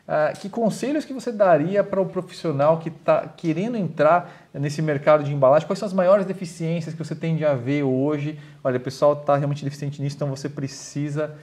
[0.07, 5.25] uh, que conselhos que você daria para o profissional que está querendo entrar nesse mercado
[5.25, 5.67] de embalagem?
[5.67, 8.39] Quais são as maiores deficiências que você tem de haver hoje?
[8.63, 11.35] Olha, o pessoal está realmente deficiente nisso, então você precisa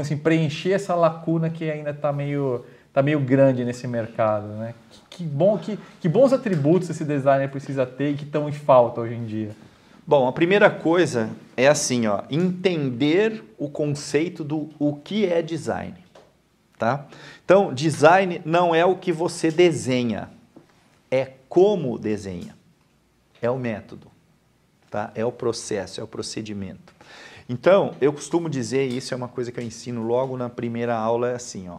[0.00, 4.48] assim, preencher essa lacuna que ainda está meio, tá meio grande nesse mercado.
[4.48, 4.74] Né?
[4.90, 8.52] Que, que, bom, que, que bons atributos esse designer precisa ter e que estão em
[8.52, 9.69] falta hoje em dia?
[10.10, 15.94] Bom, a primeira coisa é assim, ó, entender o conceito do o que é design.
[16.76, 17.06] Tá?
[17.44, 20.28] Então, design não é o que você desenha,
[21.12, 22.56] é como desenha.
[23.40, 24.08] É o método,
[24.90, 25.12] tá?
[25.14, 26.92] É o processo, é o procedimento.
[27.48, 31.30] Então, eu costumo dizer, isso é uma coisa que eu ensino logo na primeira aula,
[31.30, 31.78] é assim, ó.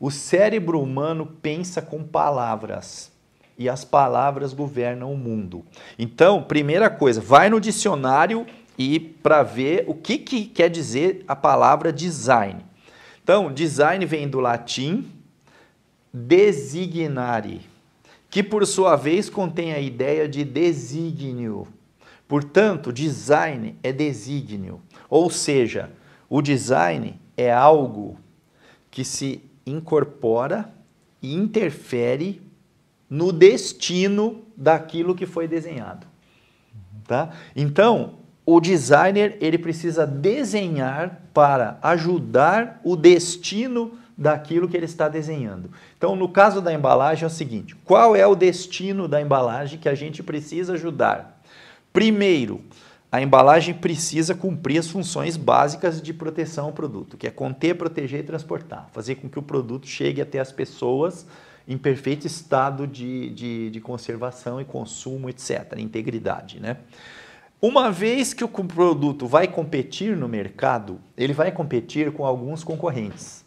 [0.00, 3.12] O cérebro humano pensa com palavras
[3.58, 5.64] e as palavras governam o mundo.
[5.98, 8.46] Então, primeira coisa, vai no dicionário
[8.78, 12.64] e para ver o que, que quer dizer a palavra design.
[13.22, 15.10] Então, design vem do latim
[16.12, 17.60] designare,
[18.30, 21.66] que por sua vez contém a ideia de desígnio.
[22.26, 24.80] Portanto, design é desígnio.
[25.10, 25.90] Ou seja,
[26.28, 28.18] o design é algo
[28.90, 30.72] que se incorpora
[31.20, 32.47] e interfere
[33.08, 36.06] no destino daquilo que foi desenhado.
[37.06, 37.30] Tá?
[37.56, 45.70] Então, o designer ele precisa desenhar para ajudar o destino daquilo que ele está desenhando.
[45.96, 49.88] Então, no caso da embalagem é o seguinte: qual é o destino da embalagem que
[49.88, 51.40] a gente precisa ajudar?
[51.92, 52.62] Primeiro,
[53.10, 58.20] a embalagem precisa cumprir as funções básicas de proteção ao produto, que é conter, proteger
[58.20, 61.26] e transportar, fazer com que o produto chegue até as pessoas
[61.68, 66.58] em perfeito estado de, de, de conservação e consumo, etc., integridade.
[66.58, 66.78] Né?
[67.60, 73.44] Uma vez que o produto vai competir no mercado, ele vai competir com alguns concorrentes.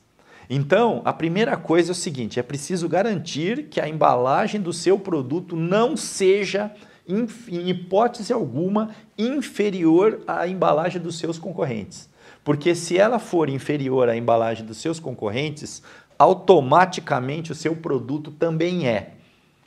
[0.47, 4.99] Então, a primeira coisa é o seguinte: é preciso garantir que a embalagem do seu
[4.99, 6.71] produto não seja
[7.07, 12.09] em hipótese alguma, inferior à embalagem dos seus concorrentes.
[12.43, 15.81] Porque se ela for inferior à embalagem dos seus concorrentes,
[16.21, 19.13] automaticamente o seu produto também é.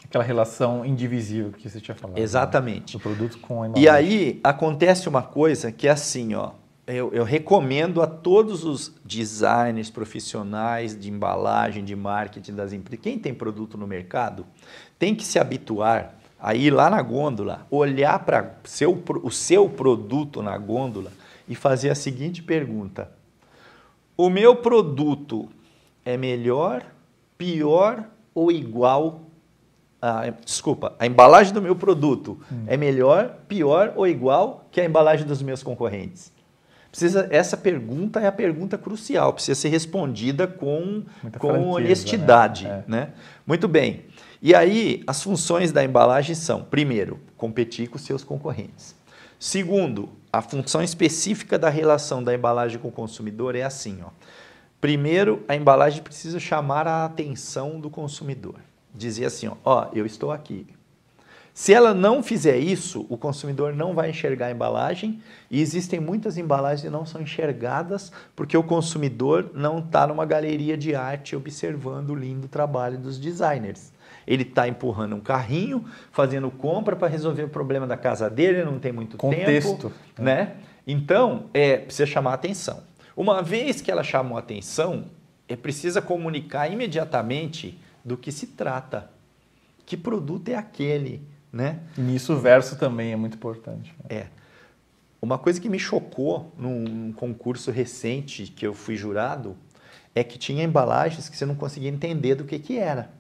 [0.05, 2.17] Aquela relação indivisível que você tinha falado.
[2.17, 2.23] Né?
[2.23, 2.95] Exatamente.
[2.95, 3.01] Né?
[3.01, 3.83] O produto com a embalagem.
[3.83, 6.53] E aí acontece uma coisa que é assim, ó.
[6.87, 13.19] Eu, eu recomendo a todos os designers profissionais de embalagem, de marketing das empresas, quem
[13.19, 14.47] tem produto no mercado,
[14.99, 20.59] tem que se habituar aí lá na gôndola, olhar para seu, o seu produto na
[20.59, 21.11] gôndola
[21.49, 23.11] e fazer a seguinte pergunta:
[24.15, 25.49] O meu produto
[26.05, 26.85] é melhor,
[27.39, 29.23] pior ou igual?
[30.01, 32.65] Ah, desculpa, a embalagem do meu produto hum.
[32.67, 36.33] é melhor, pior ou igual que a embalagem dos meus concorrentes?
[36.91, 41.03] Precisa, essa pergunta é a pergunta crucial, precisa ser respondida com,
[41.39, 42.65] com honestidade.
[42.65, 42.85] Né?
[42.87, 42.91] É.
[42.91, 43.09] Né?
[43.45, 44.05] Muito bem.
[44.41, 48.95] E aí, as funções da embalagem são, primeiro, competir com seus concorrentes.
[49.41, 54.11] Segundo, a função específica da relação da embalagem com o consumidor é assim, ó.
[54.85, 58.57] Primeiro, a embalagem precisa chamar a atenção do consumidor.
[58.95, 60.66] Dizer assim, ó, ó, eu estou aqui.
[61.55, 66.37] Se ela não fizer isso, o consumidor não vai enxergar a embalagem e existem muitas
[66.37, 72.11] embalagens que não são enxergadas porque o consumidor não está numa galeria de arte observando
[72.11, 73.91] o lindo trabalho dos designers.
[74.26, 75.82] Ele está empurrando um carrinho,
[76.12, 79.95] fazendo compra para resolver o problema da casa dele, não tem muito Contexto, tempo.
[80.18, 80.57] Né?
[80.87, 82.82] Então, é, precisa chamar a atenção.
[83.17, 85.07] Uma vez que ela chamou a atenção,
[85.49, 89.11] é precisa comunicar imediatamente do que se trata.
[89.87, 91.23] Que produto é aquele?
[91.53, 91.81] Né?
[91.97, 93.95] Nisso o verso também é muito importante.
[94.09, 94.27] É.
[95.23, 99.57] Uma coisa que me chocou num concurso recente que eu fui jurado
[100.15, 103.11] é que tinha embalagens que você não conseguia entender do que, que era.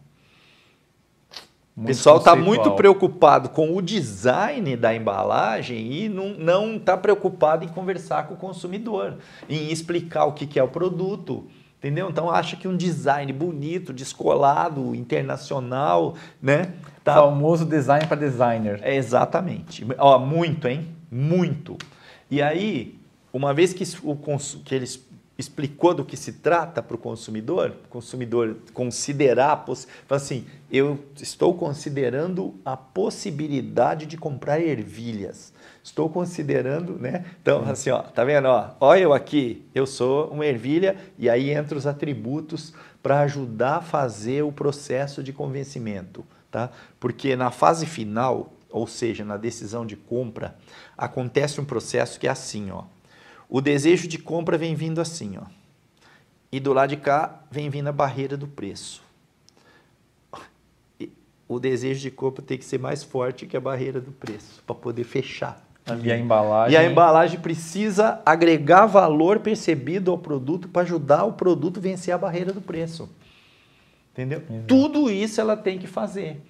[1.76, 7.68] O pessoal está muito preocupado com o design da embalagem e não está preocupado em
[7.68, 9.18] conversar com o consumidor,
[9.48, 11.44] em explicar o que, que é o produto.
[11.78, 12.08] Entendeu?
[12.08, 16.72] Então acha que um design bonito, descolado, internacional, né?
[17.02, 17.16] Tá?
[17.16, 18.80] Famoso design para designer.
[18.82, 19.86] É exatamente.
[19.98, 20.88] Ó, muito, hein?
[21.10, 21.76] Muito.
[22.30, 22.98] E aí,
[23.30, 24.16] uma vez que, o,
[24.64, 25.04] que eles
[25.36, 29.64] explicou do que se trata para o consumidor, o consumidor considerar,
[30.08, 35.52] assim, eu estou considerando a possibilidade de comprar ervilhas.
[35.82, 37.24] Estou considerando, né?
[37.42, 38.46] Então, assim, ó, tá vendo?
[38.46, 42.72] Ó, olha eu aqui, eu sou uma ervilha e aí entra os atributos
[43.02, 46.70] para ajudar a fazer o processo de convencimento, tá?
[46.98, 50.56] Porque na fase final, ou seja, na decisão de compra,
[50.96, 52.84] acontece um processo que é assim, ó.
[53.54, 55.44] O desejo de compra vem vindo assim, ó.
[56.50, 59.00] E do lado de cá vem vindo a barreira do preço.
[61.46, 64.74] O desejo de compra tem que ser mais forte que a barreira do preço para
[64.74, 65.64] poder fechar.
[66.02, 66.74] E a embalagem.
[66.74, 72.12] E a embalagem precisa agregar valor percebido ao produto para ajudar o produto a vencer
[72.12, 73.08] a barreira do preço.
[74.12, 74.42] Entendeu?
[74.50, 74.66] Exato.
[74.66, 76.42] Tudo isso ela tem que fazer.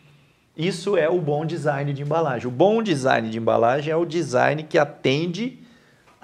[0.57, 2.49] Isso é o bom design de embalagem.
[2.49, 5.63] O bom design de embalagem é o design que atende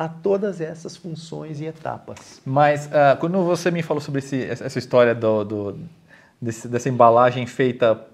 [0.01, 2.41] a todas essas funções e etapas.
[2.43, 5.79] Mas uh, quando você me falou sobre esse, essa história do, do
[6.41, 8.07] desse, dessa embalagem feita,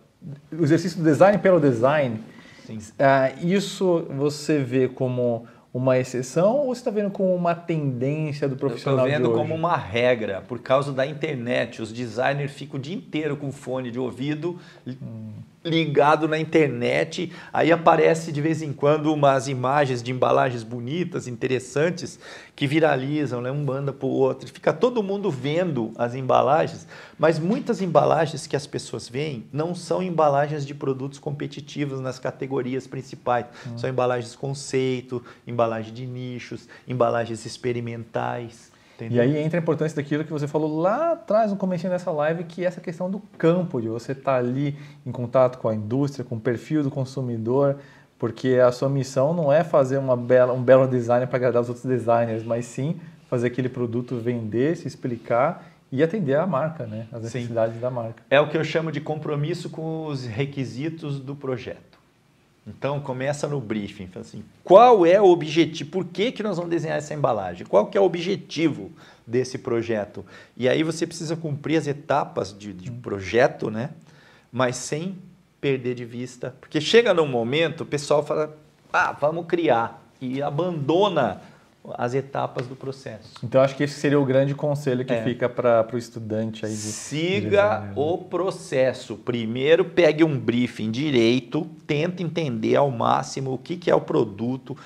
[0.51, 2.21] o exercício do design pelo design,
[2.69, 8.57] uh, isso você vê como uma exceção ou você está vendo como uma tendência do
[8.57, 9.07] profissional?
[9.07, 11.81] Estou vendo como uma regra, por causa da internet.
[11.81, 14.59] Os designers ficam o dia inteiro com fone de ouvido.
[14.85, 15.31] Hum
[15.67, 22.19] ligado na internet, aí aparece de vez em quando umas imagens de embalagens bonitas, interessantes,
[22.55, 24.49] que viralizam, né, um banda para o outro.
[24.51, 26.87] Fica todo mundo vendo as embalagens,
[27.19, 32.87] mas muitas embalagens que as pessoas veem não são embalagens de produtos competitivos nas categorias
[32.87, 33.47] principais.
[33.67, 33.77] Hum.
[33.77, 38.76] São embalagens conceito, embalagem de nichos, embalagens experimentais.
[38.97, 39.19] Entendeu?
[39.19, 42.45] E aí entra a importância daquilo que você falou lá atrás, no começo dessa live,
[42.45, 45.75] que é essa questão do campo, de você estar tá ali em contato com a
[45.75, 47.77] indústria, com o perfil do consumidor,
[48.19, 51.69] porque a sua missão não é fazer uma bela, um belo design para agradar os
[51.69, 57.07] outros designers, mas sim fazer aquele produto vender, se explicar e atender a marca, né?
[57.13, 57.81] as necessidades sim.
[57.81, 58.23] da marca.
[58.31, 61.86] É o que eu chamo de compromisso com os requisitos do projeto.
[62.67, 66.99] Então começa no briefing, assim, qual é o objetivo, por que, que nós vamos desenhar
[66.99, 67.65] essa embalagem?
[67.65, 68.91] Qual que é o objetivo
[69.25, 70.27] desse projeto?
[70.57, 73.91] E aí você precisa cumprir as etapas de, de projeto, né?
[74.51, 75.17] Mas sem
[75.61, 78.57] perder de vista, porque chega num momento o pessoal fala,
[78.93, 81.41] ah, vamos criar e abandona
[81.95, 83.35] as etapas do processo.
[83.43, 85.23] Então acho que esse seria o grande conselho que é.
[85.23, 86.73] fica para o estudante aí.
[86.73, 89.17] De, Siga de o processo.
[89.17, 94.77] Primeiro pegue um briefing direito, tenta entender ao máximo o que, que é o produto,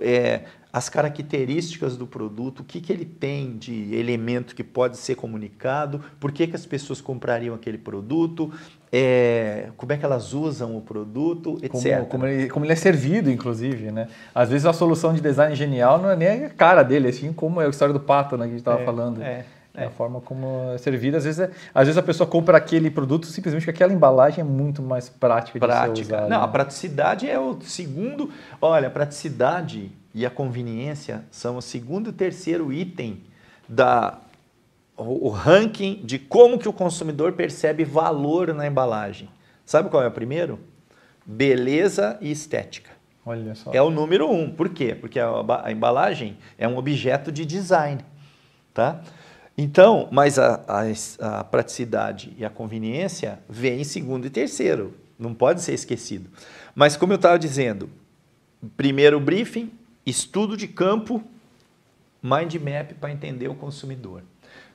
[0.00, 0.42] é,
[0.74, 6.00] as características do produto, o que, que ele tem de elemento que pode ser comunicado,
[6.18, 8.52] por que, que as pessoas comprariam aquele produto,
[8.92, 11.98] é, como é que elas usam o produto, etc.
[11.98, 14.08] Como, como, ele, como ele é servido, inclusive, né?
[14.34, 17.60] Às vezes a solução de design genial não é nem a cara dele, assim como
[17.60, 19.22] é a história do pato, né, que a gente estava é, falando.
[19.22, 19.44] É.
[19.76, 19.84] É.
[19.84, 21.18] A forma como é servida.
[21.18, 24.44] Às vezes, é, às vezes a pessoa compra aquele produto simplesmente porque aquela embalagem é
[24.44, 25.92] muito mais prática, prática.
[25.92, 26.28] de ser usada.
[26.28, 26.44] Não, né?
[26.44, 28.28] a praticidade é o segundo...
[28.60, 33.22] Olha, a praticidade e a conveniência são o segundo e terceiro item
[33.68, 34.20] da
[34.96, 39.28] o, ranking de como que o consumidor percebe valor na embalagem.
[39.66, 40.60] Sabe qual é o primeiro?
[41.26, 42.90] Beleza e estética.
[43.26, 43.72] Olha só.
[43.72, 44.50] É o número um.
[44.50, 44.94] Por quê?
[44.94, 45.30] Porque a,
[45.64, 48.04] a embalagem é um objeto de design,
[48.72, 49.00] tá?
[49.56, 55.32] Então, mas a, a, a, praticidade e a conveniência vem em segundo e terceiro, não
[55.32, 56.28] pode ser esquecido.
[56.74, 57.88] Mas como eu estava dizendo,
[58.76, 59.72] primeiro briefing,
[60.06, 61.22] estudo de campo,
[62.22, 64.22] mind map para entender o consumidor.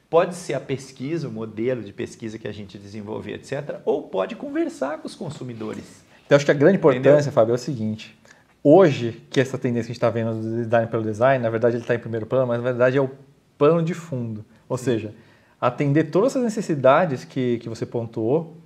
[0.09, 3.79] Pode ser a pesquisa, o modelo de pesquisa que a gente desenvolver, etc.
[3.85, 6.03] Ou pode conversar com os consumidores.
[6.25, 7.31] Então, acho que a grande importância, Entendeu?
[7.31, 8.17] Fábio, é o seguinte.
[8.63, 11.75] Hoje, que essa tendência que a gente está vendo do design pelo design, na verdade
[11.75, 13.09] ele está em primeiro plano, mas na verdade é o
[13.57, 14.43] plano de fundo.
[14.67, 14.85] Ou Sim.
[14.85, 15.13] seja,
[15.61, 18.57] atender todas as necessidades que, que você pontuou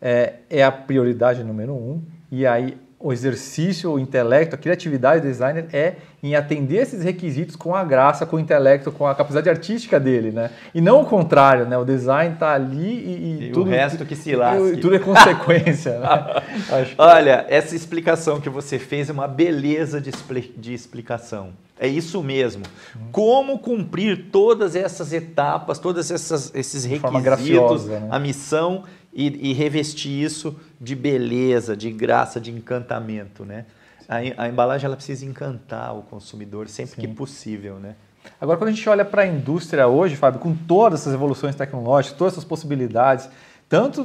[0.00, 2.02] é, é a prioridade número um.
[2.30, 7.54] E aí o exercício, o intelecto, a criatividade do designer é em atender esses requisitos
[7.54, 10.50] com a graça, com o intelecto, com a capacidade artística dele, né?
[10.74, 11.78] E não o contrário, né?
[11.78, 14.72] O design está ali e, e, e tudo, o resto que se lasque.
[14.72, 16.42] E, tudo é consequência, né?
[16.86, 16.94] que...
[16.98, 20.10] Olha, essa explicação que você fez é uma beleza de,
[20.56, 21.50] de explicação.
[21.78, 22.64] É isso mesmo.
[23.12, 28.08] Como cumprir todas essas etapas, todos esses requisitos, grafiosa, né?
[28.10, 28.82] a missão
[29.12, 33.64] e, e, revestir isso de beleza, de graça, de encantamento, né?
[34.08, 37.00] A, a embalagem ela precisa encantar o consumidor sempre Sim.
[37.00, 37.94] que possível, né?
[38.40, 42.16] Agora, quando a gente olha para a indústria hoje, Fábio, com todas essas evoluções tecnológicas,
[42.16, 43.28] todas essas possibilidades,
[43.68, 44.04] tanto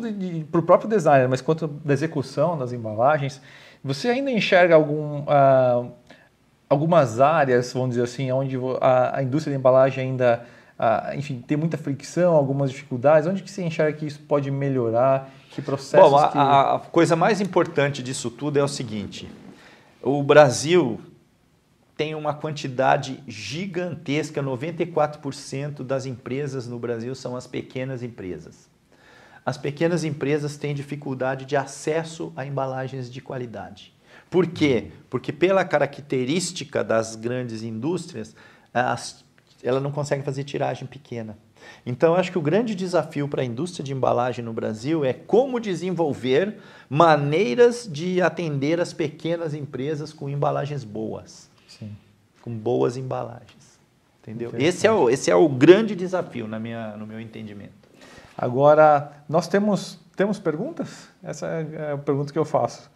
[0.52, 3.42] para o próprio designer, mas quanto da execução das embalagens,
[3.84, 5.92] você ainda enxerga algum, uh,
[6.70, 10.46] algumas áreas, vamos dizer assim, onde a, a indústria da embalagem ainda,
[10.80, 13.28] uh, enfim, tem muita fricção, algumas dificuldades?
[13.28, 15.30] Onde que você enxerga que isso pode melhorar?
[15.52, 16.38] Que processos Bom, a, que...
[16.38, 19.30] a coisa mais importante disso tudo é o seguinte,
[20.02, 21.00] o Brasil
[21.96, 28.70] tem uma quantidade gigantesca, 94% das empresas no Brasil são as pequenas empresas.
[29.46, 33.94] As pequenas empresas têm dificuldade de acesso a embalagens de qualidade.
[34.30, 34.92] Por quê?
[35.10, 38.36] Porque pela característica das grandes indústrias,
[38.74, 39.23] as,
[39.64, 41.38] ela não consegue fazer tiragem pequena.
[41.86, 45.60] Então, acho que o grande desafio para a indústria de embalagem no Brasil é como
[45.60, 46.58] desenvolver
[46.90, 51.50] maneiras de atender as pequenas empresas com embalagens boas.
[51.68, 51.96] Sim.
[52.42, 53.80] Com boas embalagens.
[54.22, 54.52] Entendeu?
[54.58, 57.74] Esse é, o, esse é o grande desafio na minha, no meu entendimento.
[58.38, 61.08] Agora, nós temos, temos perguntas?
[61.22, 62.92] Essa é a pergunta que eu faço.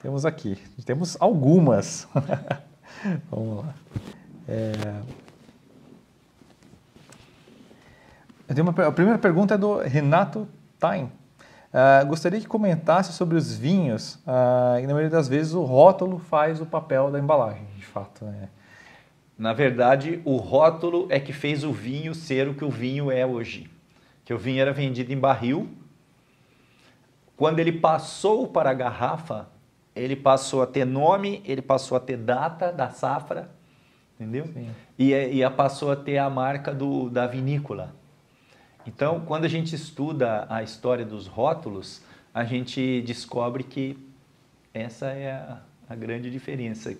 [0.00, 0.58] Temos aqui.
[0.84, 2.08] Temos algumas.
[3.30, 3.74] Vamos lá.
[4.48, 4.72] É...
[8.60, 10.48] Uma, a primeira pergunta é do Renato
[10.78, 11.04] Tain.
[11.04, 16.18] Uh, gostaria que comentasse sobre os vinhos, uh, e na maioria das vezes o rótulo
[16.18, 18.26] faz o papel da embalagem, de fato.
[18.26, 18.48] Né?
[19.38, 23.24] Na verdade, o rótulo é que fez o vinho ser o que o vinho é
[23.24, 23.70] hoje.
[24.24, 25.68] Que o vinho era vendido em barril.
[27.36, 29.48] Quando ele passou para a garrafa,
[29.96, 33.50] ele passou a ter nome, ele passou a ter data da safra,
[34.14, 34.46] entendeu?
[34.46, 34.68] Sim.
[34.98, 37.94] E, e passou a ter a marca do, da vinícola.
[38.86, 42.02] Então, quando a gente estuda a história dos rótulos,
[42.34, 43.96] a gente descobre que
[44.74, 46.94] essa é a, a grande diferença.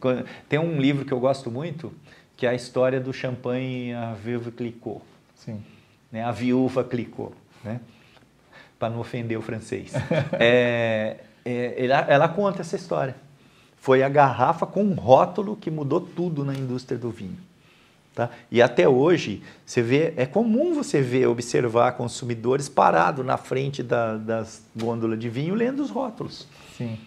[0.49, 1.93] Tem um livro que eu gosto muito,
[2.37, 5.03] que é a história do champanhe A Viúva Clicquot.
[5.35, 5.62] Sim.
[6.11, 6.22] Né?
[6.22, 7.33] A Viúva Clicquot,
[7.64, 7.80] né?
[8.78, 9.93] para não ofender o francês.
[10.39, 13.16] é, é, ela, ela conta essa história.
[13.76, 17.39] Foi a garrafa com um rótulo que mudou tudo na indústria do vinho.
[18.15, 18.29] Tá?
[18.51, 24.19] E até hoje, você vê, é comum você ver, observar consumidores parados na frente da,
[24.19, 26.47] das gôndolas de vinho lendo os rótulos.
[26.77, 26.99] Sim.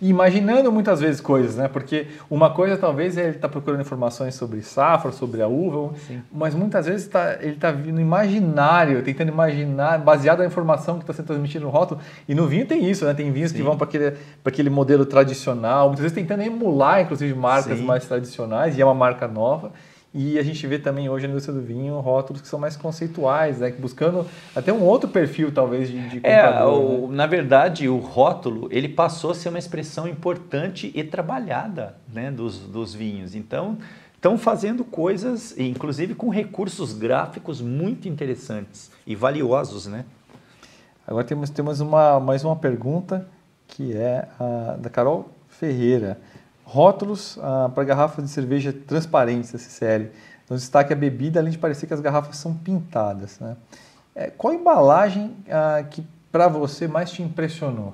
[0.00, 1.68] E imaginando muitas vezes coisas, né?
[1.68, 6.22] Porque uma coisa talvez é ele está procurando informações sobre safra, sobre a uva, Sim.
[6.32, 11.12] mas muitas vezes tá, ele está no imaginário, tentando imaginar, baseado na informação que está
[11.12, 12.00] sendo transmitida no rótulo.
[12.28, 13.14] E no vinho tem isso, né?
[13.14, 13.58] Tem vinhos Sim.
[13.58, 17.84] que vão para aquele, aquele modelo tradicional, muitas vezes tentando emular, inclusive, marcas Sim.
[17.84, 19.72] mais tradicionais, e é uma marca nova.
[20.14, 23.60] E a gente vê também hoje na indústria do vinho rótulos que são mais conceituais,
[23.60, 23.70] né?
[23.72, 26.82] buscando até um outro perfil, talvez, de, de é, comprador.
[26.82, 27.16] É, o, né?
[27.16, 32.30] na verdade, o rótulo ele passou a ser uma expressão importante e trabalhada né?
[32.30, 33.34] dos, dos vinhos.
[33.34, 33.78] Então,
[34.14, 39.86] estão fazendo coisas, inclusive com recursos gráficos muito interessantes e valiosos.
[39.86, 40.04] Né?
[41.06, 43.26] Agora temos, temos uma, mais uma pergunta
[43.66, 46.20] que é a, da Carol Ferreira
[46.72, 50.10] rótulos ah, para garrafas de cerveja transparentes CCL.
[50.42, 53.38] Então, destaque a bebida, além de parecer que as garrafas são pintadas.
[53.38, 53.56] Né?
[54.14, 57.92] É, qual embalagem ah, que para você mais te impressionou?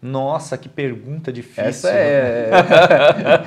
[0.00, 1.64] Nossa, que pergunta difícil.
[1.64, 2.50] Essa é.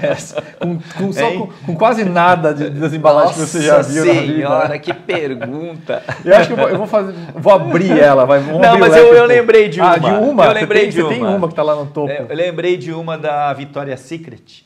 [0.03, 3.81] Essa, com, com, só com, com, quase nada de, das embalagens Nossa que você já
[3.81, 4.79] viu senhora, na vida.
[4.79, 6.03] Que pergunta.
[6.25, 7.13] Eu acho que eu vou, eu vou fazer.
[7.35, 8.25] Vou abrir ela.
[8.25, 9.93] Vai, Não, mas eu, eu lembrei de uma.
[9.93, 10.45] Ah, de uma?
[10.45, 11.09] Eu lembrei tem, de uma.
[11.09, 12.11] tem uma que está lá no topo.
[12.11, 14.65] Eu lembrei de uma da Victoria's Secret.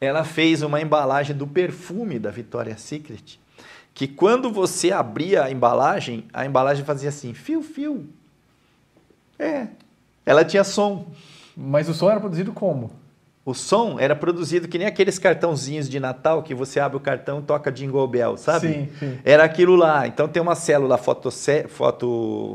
[0.00, 3.38] Ela fez uma embalagem do perfume da Victoria's Secret.
[3.94, 8.08] Que quando você abria a embalagem, a embalagem fazia assim: fio, fio.
[9.38, 9.68] É,
[10.24, 11.06] ela tinha som.
[11.56, 12.90] Mas o som era produzido como?
[13.44, 17.40] O som era produzido que nem aqueles cartãozinhos de Natal que você abre o cartão
[17.40, 18.68] e toca Jingle Bell, sabe?
[18.68, 19.18] Sim, sim.
[19.22, 20.06] Era aquilo lá.
[20.06, 21.28] Então tem uma célula foto,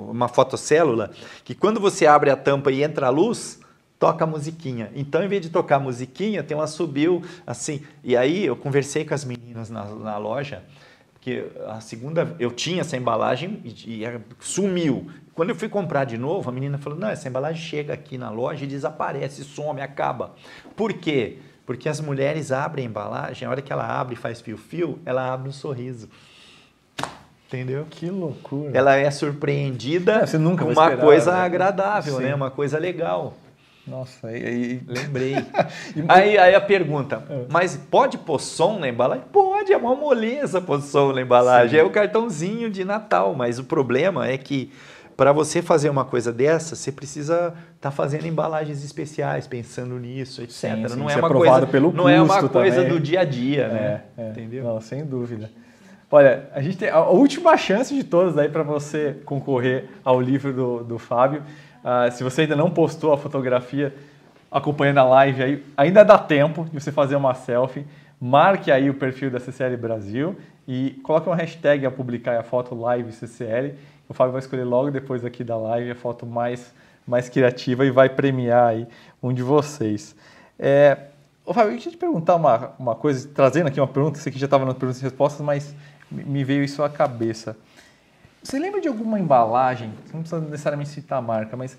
[0.09, 1.11] uma fotocélula
[1.43, 3.59] que quando você abre a tampa e entra a luz,
[3.99, 4.89] toca a musiquinha.
[4.95, 7.84] Então, em vez de tocar a musiquinha, tem uma subiu assim.
[8.03, 10.63] E aí eu conversei com as meninas na, na loja
[11.22, 15.11] que a segunda eu tinha essa embalagem e, e, sumiu.
[15.40, 18.30] Quando eu fui comprar de novo, a menina falou: "Não, essa embalagem chega aqui na
[18.30, 20.34] loja e desaparece, some, acaba".
[20.76, 21.38] Por quê?
[21.66, 25.34] Porque as mulheres abrem a embalagem, a hora que ela abre e faz fio-fio, ela
[25.34, 26.10] abre um sorriso.
[27.48, 27.88] Entendeu?
[27.90, 28.78] Que loucura.
[28.78, 31.40] Ela é surpreendida Você nunca com uma esperar, coisa né?
[31.40, 32.36] agradável, né?
[32.36, 33.34] Uma coisa legal.
[33.88, 34.82] Nossa, aí.
[34.86, 35.36] Lembrei.
[36.10, 37.45] aí, aí a pergunta: é.
[37.49, 39.24] mas pode pôr som na embalagem?
[39.32, 41.70] Pode, é uma moleza pôr som na embalagem.
[41.70, 41.78] Sim.
[41.78, 44.70] É o cartãozinho de Natal, mas o problema é que
[45.20, 50.41] para você fazer uma coisa dessa, você precisa estar tá fazendo embalagens especiais, pensando nisso,
[50.41, 50.54] etc.
[50.54, 52.90] Sim, sim, não é uma coisa, pelo não é uma coisa também.
[52.90, 54.02] do dia a dia, né?
[54.18, 54.30] É, é.
[54.30, 54.64] Entendeu?
[54.64, 55.52] Não, sem dúvida.
[56.10, 60.54] Olha, a gente tem a última chance de todas aí para você concorrer ao livro
[60.54, 61.44] do, do Fábio.
[61.84, 63.94] Uh, se você ainda não postou a fotografia
[64.50, 67.86] acompanhando a live aí, ainda dá tempo de você fazer uma selfie.
[68.22, 72.74] Marque aí o perfil da CCL Brasil e coloque uma hashtag a publicar a foto
[72.74, 73.74] live CCL.
[74.10, 76.73] O Fábio vai escolher logo depois aqui da live a foto mais,
[77.07, 78.88] mais criativa e vai premiar aí
[79.23, 80.15] um de vocês.
[80.57, 80.98] É,
[81.45, 84.38] Ô, Fábio, eu queria te perguntar uma, uma coisa, trazendo aqui uma pergunta, você que
[84.38, 85.73] já estava nas perguntas e respostas, mas
[86.11, 87.57] me veio isso à cabeça.
[88.44, 91.77] Você lembra de alguma embalagem, não precisa necessariamente citar a marca, mas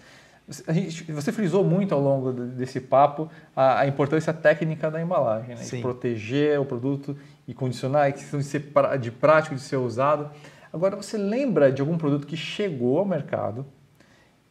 [0.68, 5.62] Gente, você frisou muito ao longo desse papo a, a importância técnica da embalagem, né?
[5.62, 7.16] de proteger o produto
[7.46, 10.28] e condicionar, que de ser de prático de ser usado.
[10.72, 13.66] Agora, você lembra de algum produto que chegou ao mercado,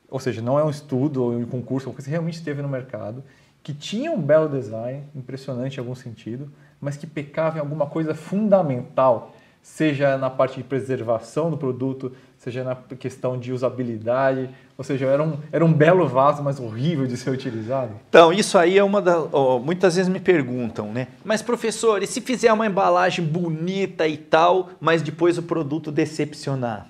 [0.09, 3.23] ou seja, não é um estudo ou um concurso, porque você realmente esteve no mercado,
[3.63, 8.13] que tinha um belo design, impressionante em algum sentido, mas que pecava em alguma coisa
[8.13, 14.49] fundamental, seja na parte de preservação do produto, seja na questão de usabilidade,
[14.79, 17.91] ou seja, era um, era um belo vaso, mas horrível de ser utilizado?
[18.07, 19.27] Então, isso aí é uma das.
[19.33, 21.09] Oh, muitas vezes me perguntam, né?
[21.21, 26.87] Mas, professor, e se fizer uma embalagem bonita e tal, mas depois o produto decepcionar?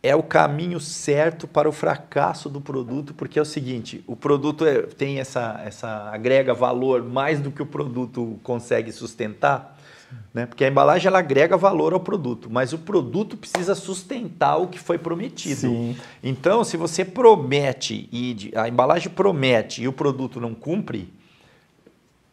[0.00, 4.64] É o caminho certo para o fracasso do produto, porque é o seguinte: o produto
[4.64, 9.75] é, tem essa, essa agrega valor mais do que o produto consegue sustentar.
[10.32, 10.46] Né?
[10.46, 14.78] Porque a embalagem ela agrega valor ao produto, mas o produto precisa sustentar o que
[14.78, 15.60] foi prometido.
[15.60, 15.96] Sim.
[16.22, 21.12] Então, se você promete e a embalagem promete e o produto não cumpre,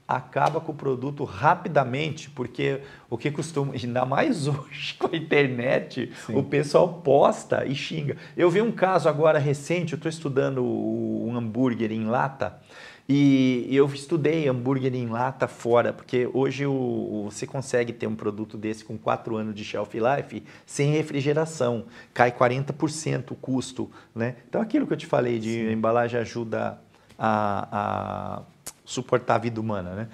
[0.08, 6.12] acaba com o produto rapidamente, porque o que costuma, ainda mais hoje com a internet,
[6.26, 6.36] Sim.
[6.36, 8.18] o pessoal posta e xinga.
[8.36, 12.60] Eu vi um caso agora recente, eu estou estudando um hambúrguer em lata,
[13.08, 18.58] e eu estudei hambúrguer em lata fora, porque hoje o, você consegue ter um produto
[18.58, 21.86] desse com 4 anos de shelf life sem refrigeração.
[22.14, 23.92] Cai 40% o custo.
[24.16, 24.38] Né?
[24.48, 25.72] Então, aquilo que eu te falei de Sim.
[25.72, 26.80] embalagem ajuda
[27.20, 28.42] a, a,
[28.86, 29.94] suportar a vida humana.
[29.96, 30.08] Né?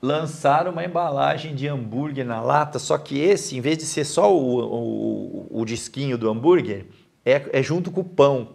[0.00, 4.32] Lançaram uma embalagem de hambúrguer na lata, só que esse, em vez de ser só
[4.32, 6.86] o, o, o disquinho do hambúrguer,
[7.24, 8.50] é, é junto com o pão.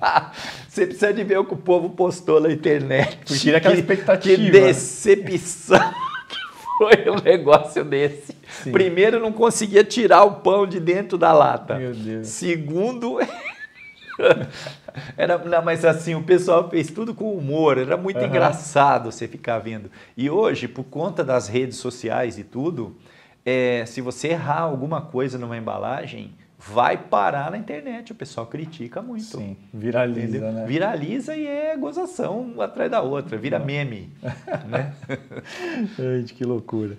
[0.00, 0.32] Tá.
[0.68, 3.38] Você precisa de ver o que o povo postou na internet.
[3.38, 4.36] Tira aquela expectativa.
[4.36, 5.78] Que decepção
[6.28, 6.38] que
[6.78, 8.36] foi um negócio desse.
[8.62, 8.72] Sim.
[8.72, 11.78] Primeiro, não conseguia tirar o pão de dentro da lata.
[11.78, 12.28] Meu Deus.
[12.28, 13.18] Segundo,
[15.16, 18.26] era, não, mas assim, o pessoal fez tudo com humor, era muito uhum.
[18.26, 19.90] engraçado você ficar vendo.
[20.16, 22.96] E hoje, por conta das redes sociais e tudo,
[23.44, 26.34] é, se você errar alguma coisa numa embalagem,
[26.68, 28.12] vai parar na internet.
[28.12, 29.24] O pessoal critica muito.
[29.24, 30.64] Sim, viraliza, né?
[30.66, 34.10] Viraliza e é gozação atrás da outra, vira meme.
[34.68, 34.94] né?
[35.98, 36.96] Gente, que loucura.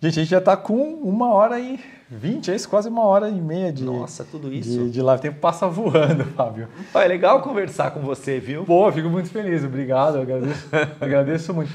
[0.00, 2.68] Gente, a gente já está com uma hora e vinte, é isso?
[2.68, 3.82] Quase uma hora e meia de.
[3.82, 4.70] Nossa, tudo isso.
[4.70, 5.18] De, de live.
[5.18, 6.68] O tempo passa voando, Fábio.
[6.94, 8.64] é legal conversar com você, viu?
[8.64, 9.64] Pô, fico muito feliz.
[9.64, 10.68] Obrigado, agradeço,
[11.00, 11.72] agradeço muito.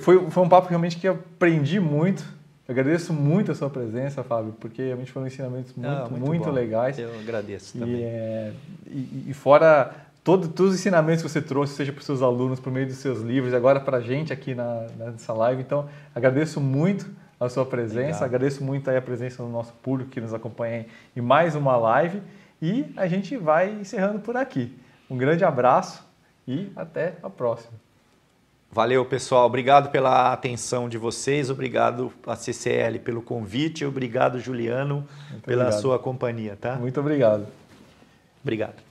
[0.00, 2.24] Foi, foi um papo realmente que aprendi muito
[2.66, 6.50] eu agradeço muito a sua presença, Fábio, porque realmente foram ensinamentos muito, ah, muito, muito
[6.50, 6.98] legais.
[6.98, 7.96] Eu agradeço também.
[7.96, 8.52] E, é,
[8.86, 12.58] e, e fora todo, todos os ensinamentos que você trouxe, seja para os seus alunos,
[12.58, 15.60] por meio dos seus livros, agora para a gente aqui na, nessa live.
[15.60, 17.06] Então, agradeço muito
[17.38, 18.24] a sua presença, Obrigado.
[18.24, 22.22] agradeço muito a presença do nosso público que nos acompanha em mais uma live
[22.62, 24.74] e a gente vai encerrando por aqui.
[25.10, 26.02] Um grande abraço
[26.48, 27.83] e até a próxima.
[28.74, 29.46] Valeu, pessoal.
[29.46, 31.48] Obrigado pela atenção de vocês.
[31.48, 33.84] Obrigado a CCL pelo convite.
[33.84, 35.80] Obrigado, Juliano, Muito pela obrigado.
[35.80, 36.74] sua companhia, tá?
[36.74, 37.46] Muito obrigado.
[38.42, 38.82] Obrigado.